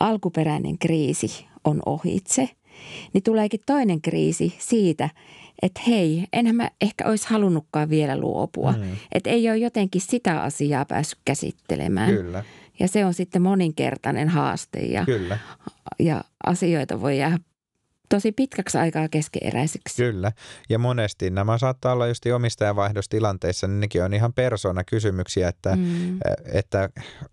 alkuperäinen 0.00 0.78
kriisi 0.78 1.46
on 1.64 1.82
ohitse– 1.86 2.48
niin 3.12 3.22
tuleekin 3.22 3.60
toinen 3.66 4.02
kriisi 4.02 4.54
siitä, 4.58 5.10
että 5.62 5.80
hei, 5.86 6.24
enhän 6.32 6.56
mä 6.56 6.70
ehkä 6.80 7.08
olisi 7.08 7.28
halunnutkaan 7.28 7.90
vielä 7.90 8.16
luopua. 8.16 8.72
Mm. 8.72 8.96
Että 9.12 9.30
ei 9.30 9.50
ole 9.50 9.58
jotenkin 9.58 10.00
sitä 10.00 10.42
asiaa 10.42 10.84
päässyt 10.84 11.18
käsittelemään. 11.24 12.14
Kyllä. 12.14 12.44
Ja 12.80 12.88
se 12.88 13.04
on 13.04 13.14
sitten 13.14 13.42
moninkertainen 13.42 14.28
haaste 14.28 14.78
ja, 14.78 15.04
Kyllä. 15.04 15.38
ja 15.98 16.24
asioita 16.46 17.00
voi 17.00 17.18
jäädä 17.18 17.38
tosi 18.08 18.32
pitkäksi 18.32 18.78
aikaa 18.78 19.08
keskeeräiseksi. 19.08 20.02
Kyllä. 20.02 20.32
Ja 20.68 20.78
monesti 20.78 21.30
nämä 21.30 21.58
saattaa 21.58 21.92
olla 21.92 22.06
just 22.06 22.26
omistajavaihdostilanteissa, 22.26 23.66
niin 23.66 23.80
nekin 23.80 24.04
on 24.04 24.14
ihan 24.14 24.32
persoonakysymyksiä, 24.32 25.48
että, 25.48 25.76
mm. 25.76 26.18
että 26.52 26.88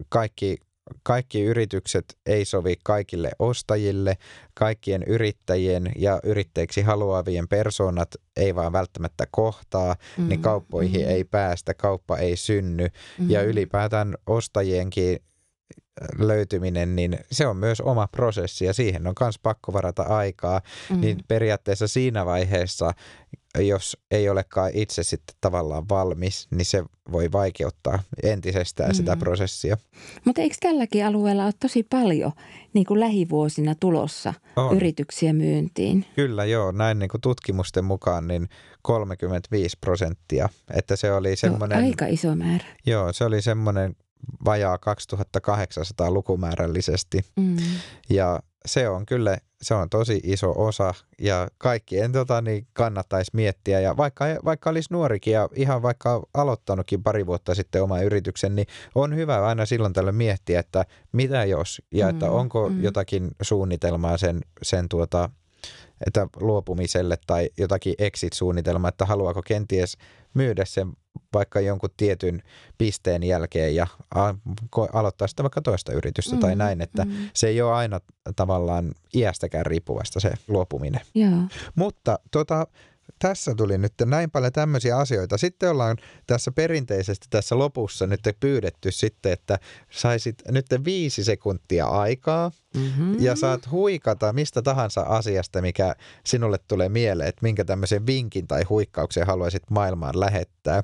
kaikki 0.10 0.58
kaikki 1.04 1.42
yritykset 1.42 2.18
ei 2.26 2.46
sovi 2.46 2.76
kaikille 2.84 3.32
ostajille, 3.40 4.18
kaikkien 4.54 5.04
yrittäjien 5.04 5.92
ja 5.96 6.20
yrittäjiksi 6.24 6.82
haluavien 6.82 7.48
persoonat 7.48 8.16
ei 8.38 8.56
vaan 8.56 8.74
välttämättä 8.74 9.28
kohtaa, 9.32 9.96
mm, 10.18 10.30
niin 10.30 10.42
kauppoihin 10.42 11.02
mm. 11.02 11.10
ei 11.10 11.24
päästä, 11.24 11.74
kauppa 11.74 12.18
ei 12.18 12.36
synny 12.36 12.88
mm. 13.20 13.30
ja 13.30 13.42
ylipäätään 13.42 14.16
ostajienkin 14.28 15.20
löytyminen, 16.18 16.96
niin 16.96 17.20
se 17.32 17.48
on 17.48 17.58
myös 17.58 17.82
oma 17.82 18.08
prosessi 18.08 18.66
ja 18.66 18.74
siihen 18.74 19.08
on 19.08 19.14
myös 19.20 19.40
pakko 19.40 19.74
varata 19.74 20.04
aikaa. 20.04 20.62
Mm. 20.90 21.02
Niin 21.02 21.18
periaatteessa 21.28 21.88
siinä 21.88 22.26
vaiheessa, 22.26 22.94
jos 23.60 23.98
ei 24.12 24.30
olekaan 24.30 24.72
itse 24.74 25.04
sitten 25.04 25.36
tavallaan 25.42 25.90
valmis, 25.90 26.48
niin 26.52 26.66
se 26.66 26.84
voi 27.12 27.32
vaikeuttaa 27.32 28.00
entisestään 28.24 28.90
mm. 28.90 28.96
sitä 28.96 29.18
prosessia. 29.18 29.78
Mutta 30.26 30.42
eikö 30.42 30.56
tälläkin 30.60 31.06
alueella 31.06 31.46
ole 31.46 31.54
tosi 31.60 31.84
paljon 31.84 32.32
niin 32.74 32.86
kuin 32.86 33.00
lähivuosina 33.00 33.76
tulossa 33.80 34.34
on. 34.56 34.76
yrityksiä 34.76 35.34
myyntiin? 35.34 36.06
Kyllä 36.16 36.46
joo, 36.46 36.72
näin 36.72 37.00
niin 37.00 37.10
kuin 37.10 37.22
tutkimusten 37.22 37.86
mukaan 37.86 38.28
niin 38.28 38.50
35 38.82 39.78
prosenttia. 39.82 40.50
Että 40.74 40.96
se 40.96 41.14
oli 41.14 41.36
semmoinen... 41.36 41.80
Joo, 41.80 41.88
aika 41.88 42.06
iso 42.06 42.36
määrä. 42.36 42.66
Joo, 42.86 43.14
se 43.14 43.26
oli 43.26 43.42
semmoinen 43.42 43.96
vajaa 44.46 44.78
2800 44.78 46.12
lukumäärällisesti. 46.12 47.26
Mm. 47.36 47.58
Ja 48.10 48.40
se 48.66 48.90
on 48.90 49.06
kyllä, 49.06 49.38
se 49.62 49.74
on 49.74 49.90
tosi 49.90 50.20
iso 50.24 50.54
osa 50.58 50.94
ja 51.22 51.48
kaikkien 51.58 52.12
tota, 52.12 52.42
niin 52.42 52.68
kannattaisi 52.74 53.32
miettiä. 53.34 53.80
Ja 53.80 53.98
vaikka, 53.98 54.26
vaikka 54.46 54.70
olisi 54.70 54.94
nuorikin 54.94 55.34
ja 55.34 55.50
ihan 55.56 55.82
vaikka 55.82 56.24
aloittanutkin 56.34 57.04
pari 57.04 57.26
vuotta 57.26 57.56
sitten 57.56 57.84
oma 57.84 58.02
yrityksen, 58.02 58.56
niin 58.56 58.68
on 58.96 59.16
hyvä 59.16 59.48
aina 59.48 59.66
silloin 59.66 59.94
tällä 59.94 60.12
miettiä, 60.12 60.60
että 60.60 60.86
mitä 61.12 61.46
jos 61.46 61.82
ja 61.92 62.10
että 62.10 62.26
mm, 62.26 62.34
onko 62.34 62.70
mm. 62.70 62.84
jotakin 62.84 63.32
suunnitelmaa 63.42 64.18
sen, 64.18 64.42
sen 64.62 64.90
tuota, 64.90 65.30
että 66.08 66.28
luopumiselle 66.40 67.18
tai 67.28 67.50
jotakin 67.58 67.96
exit-suunnitelmaa, 67.98 68.90
että 68.90 69.06
haluaako 69.06 69.42
kenties 69.42 69.98
myydä 70.34 70.66
sen 70.66 70.94
vaikka 71.34 71.60
jonkun 71.60 71.90
tietyn 71.98 72.44
pisteen 72.78 73.24
jälkeen 73.24 73.76
ja 73.76 73.88
aloittaa 74.94 75.28
sitä 75.28 75.44
vaikka 75.44 75.62
toista 75.62 75.94
yritystä 75.94 76.36
mm, 76.36 76.40
tai 76.42 76.56
näin, 76.56 76.82
että 76.82 77.06
mm. 77.06 77.12
se 77.34 77.48
ei 77.48 77.62
ole 77.62 77.74
aina 77.74 78.00
tavallaan 78.36 78.92
iästäkään 79.16 79.66
riippuvasta 79.66 80.20
se 80.20 80.34
luopuminen. 80.48 81.02
Joo. 81.16 81.32
Mutta 81.76 82.20
tota, 82.32 82.68
tässä 83.24 83.56
tuli 83.56 83.78
nyt 83.78 83.94
näin 84.06 84.32
paljon 84.32 84.52
tämmöisiä 84.52 84.98
asioita. 84.98 85.38
Sitten 85.38 85.70
ollaan 85.70 85.98
tässä 86.28 86.52
perinteisesti 86.52 87.28
tässä 87.30 87.58
lopussa 87.58 88.08
nyt 88.08 88.22
pyydetty 88.40 88.92
sitten, 88.92 89.32
että 89.32 89.60
saisit 89.90 90.36
nyt 90.48 90.66
viisi 90.86 91.24
sekuntia 91.24 91.86
aikaa 91.86 92.52
mm-hmm. 92.78 93.16
ja 93.20 93.36
saat 93.36 93.72
huikata 93.72 94.34
mistä 94.34 94.62
tahansa 94.62 95.02
asiasta, 95.02 95.62
mikä 95.62 95.96
sinulle 96.26 96.58
tulee 96.68 96.90
mieleen, 96.90 97.30
että 97.30 97.44
minkä 97.44 97.66
tämmöisen 97.66 98.06
vinkin 98.08 98.48
tai 98.48 98.64
huikkauksen 98.64 99.28
haluaisit 99.28 99.64
maailmaan 99.70 100.20
lähettää. 100.20 100.84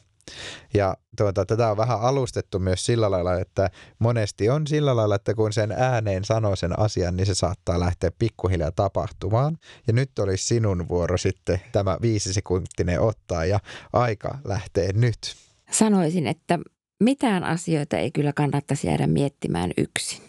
Ja 0.74 0.98
tuota, 1.18 1.46
tätä 1.46 1.72
on 1.72 1.78
vähän 1.78 2.02
alustettu 2.02 2.60
myös 2.60 2.86
sillä 2.86 3.12
lailla, 3.12 3.40
että 3.40 3.70
monesti 4.00 4.50
on 4.50 4.68
sillä 4.68 4.96
lailla, 4.96 5.16
että 5.16 5.34
kun 5.34 5.54
sen 5.54 5.72
ääneen 5.72 6.26
sanoo 6.26 6.56
sen 6.56 6.80
asian, 6.80 7.18
niin 7.18 7.26
se 7.26 7.34
saattaa 7.34 7.80
lähteä 7.80 8.12
pikkuhiljaa 8.20 8.72
tapahtumaan. 8.72 9.58
Ja 9.88 9.94
nyt 9.94 10.20
olisi 10.20 10.44
sinun 10.44 10.90
vuoro 10.90 11.18
sitten 11.18 11.62
tämä 11.72 11.98
viisi 12.02 12.34
sekuntinen 12.34 13.02
ottaa 13.02 13.46
ja 13.46 13.60
aika 13.94 14.38
lähtee 14.44 14.94
nyt. 14.94 15.36
Sanoisin, 15.72 16.28
että 16.28 16.60
mitään 17.00 17.44
asioita 17.44 17.98
ei 17.98 18.12
kyllä 18.12 18.34
kannattaisi 18.34 18.88
jäädä 18.88 19.08
miettimään 19.08 19.72
yksin. 19.78 20.22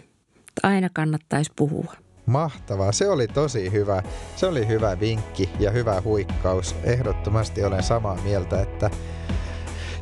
Aina 0.63 0.89
kannattaisi 0.93 1.53
puhua. 1.57 1.95
Mahtavaa, 2.27 2.93
se 2.93 3.09
oli 3.09 3.29
tosi 3.29 3.73
hyvä. 3.73 4.03
Se 4.37 4.47
oli 4.47 4.69
hyvä 4.69 5.01
vinkki 5.01 5.51
ja 5.59 5.71
hyvä 5.71 6.03
huikkaus. 6.05 6.77
Ehdottomasti 6.85 7.65
olen 7.65 7.83
samaa 7.83 8.15
mieltä, 8.25 8.63
että 8.63 8.91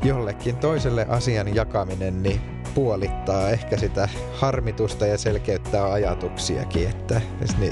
jollekin 0.03 0.57
toiselle 0.57 1.07
asian 1.09 1.55
jakaminen, 1.55 2.23
niin 2.23 2.41
puolittaa 2.75 3.51
ehkä 3.51 3.77
sitä 3.77 4.09
harmitusta 4.35 5.07
ja 5.07 5.19
selkeyttää 5.19 5.93
ajatuksiakin, 5.93 6.89
että 6.89 7.21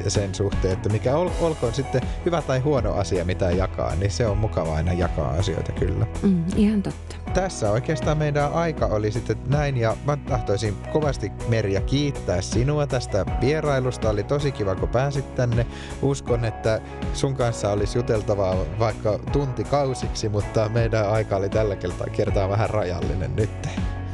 sen 0.09 0.35
suhteen, 0.35 0.73
että 0.73 0.89
mikä 0.89 1.17
ol, 1.17 1.29
olkoon 1.41 1.75
sitten 1.75 2.01
hyvä 2.25 2.43
tai 2.43 2.59
huono 2.59 2.93
asia, 2.93 3.25
mitä 3.25 3.51
jakaa, 3.51 3.95
niin 3.95 4.11
se 4.11 4.27
on 4.27 4.39
mukava 4.39 4.75
aina 4.77 4.93
jakaa 4.93 5.31
asioita 5.31 5.73
kyllä. 5.73 6.07
Mm, 6.23 6.45
ihan 6.57 6.83
totta. 6.83 7.26
Tässä 7.37 7.71
oikeastaan 7.71 8.19
meidän 8.19 8.53
aika 8.53 8.87
oli 8.87 9.13
sitten 9.13 9.37
näin 9.49 9.77
ja 9.77 9.97
mä 10.07 10.17
tahtoisin 10.17 10.77
kovasti 10.93 11.33
Merja 11.49 11.81
kiittää 11.81 12.41
sinua 12.41 12.87
tästä 12.87 13.27
vierailusta. 13.41 14.11
Oli 14.11 14.23
tosi 14.23 14.53
kiva, 14.53 14.75
kun 14.75 14.89
pääsit 14.89 15.35
tänne. 15.35 15.67
Uskon, 16.03 16.45
että 16.45 16.81
sun 17.13 17.35
kanssa 17.35 17.73
olisi 17.73 17.99
juteltavaa 17.99 18.57
vaikka 18.79 19.19
tuntikausiksi, 19.33 20.29
mutta 20.29 20.69
meidän 20.69 21.11
aika 21.11 21.37
oli 21.37 21.49
tällä 21.49 21.77
kertaa 22.13 22.49
vähän 22.49 22.71
rajallinen 22.71 23.37
nyt. 23.37 23.69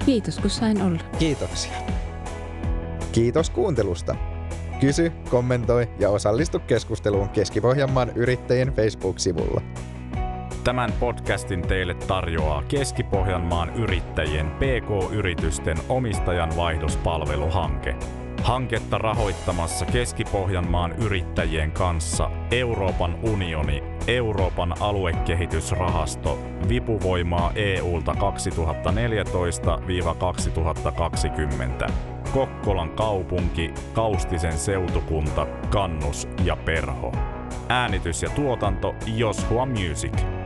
Kiitos, 0.07 0.39
kun 0.39 0.51
sain 0.51 0.83
olla. 0.83 1.01
Kiitoksia. 1.19 1.73
Kiitos 3.13 3.51
kuuntelusta. 3.51 4.17
Kysy, 4.81 5.13
kommentoi 5.31 5.89
ja 5.99 6.11
osallistu 6.11 6.59
keskusteluun 6.59 7.29
Keski-Pohjanmaan 7.29 8.13
yrittäjien 8.15 8.73
Facebook-sivulla. 8.73 9.61
Tämän 10.65 10.93
podcastin 11.01 11.63
teille 11.63 11.95
tarjoaa 11.95 12.63
Keski-Pohjanmaan 12.63 13.75
yrittäjien 13.75 14.51
PK-yritysten 14.51 15.77
omistajan 15.89 16.57
vaihdospalveluhanke. 16.57 17.97
Hanketta 18.43 18.99
rahoittamassa 18.99 19.85
Keski-Pohjanmaan 19.85 20.93
yrittäjien 20.93 21.73
kanssa 21.73 22.31
Euroopan 22.51 23.19
unioni, 23.23 23.83
Euroopan 24.07 24.75
aluekehitysrahasto, 24.83 26.39
vipuvoimaa 26.69 27.53
EUlta 27.55 28.13
2014-2020, 31.87 31.93
Kokkolan 32.35 32.91
kaupunki, 32.91 33.75
Kaustisen 33.93 34.59
seutukunta, 34.59 35.47
Kannus 35.71 36.29
ja 36.45 36.57
Perho. 36.57 37.13
Äänitys 37.69 38.23
ja 38.23 38.31
tuotanto 38.31 38.95
Joshua 39.07 39.67
Music. 39.67 40.42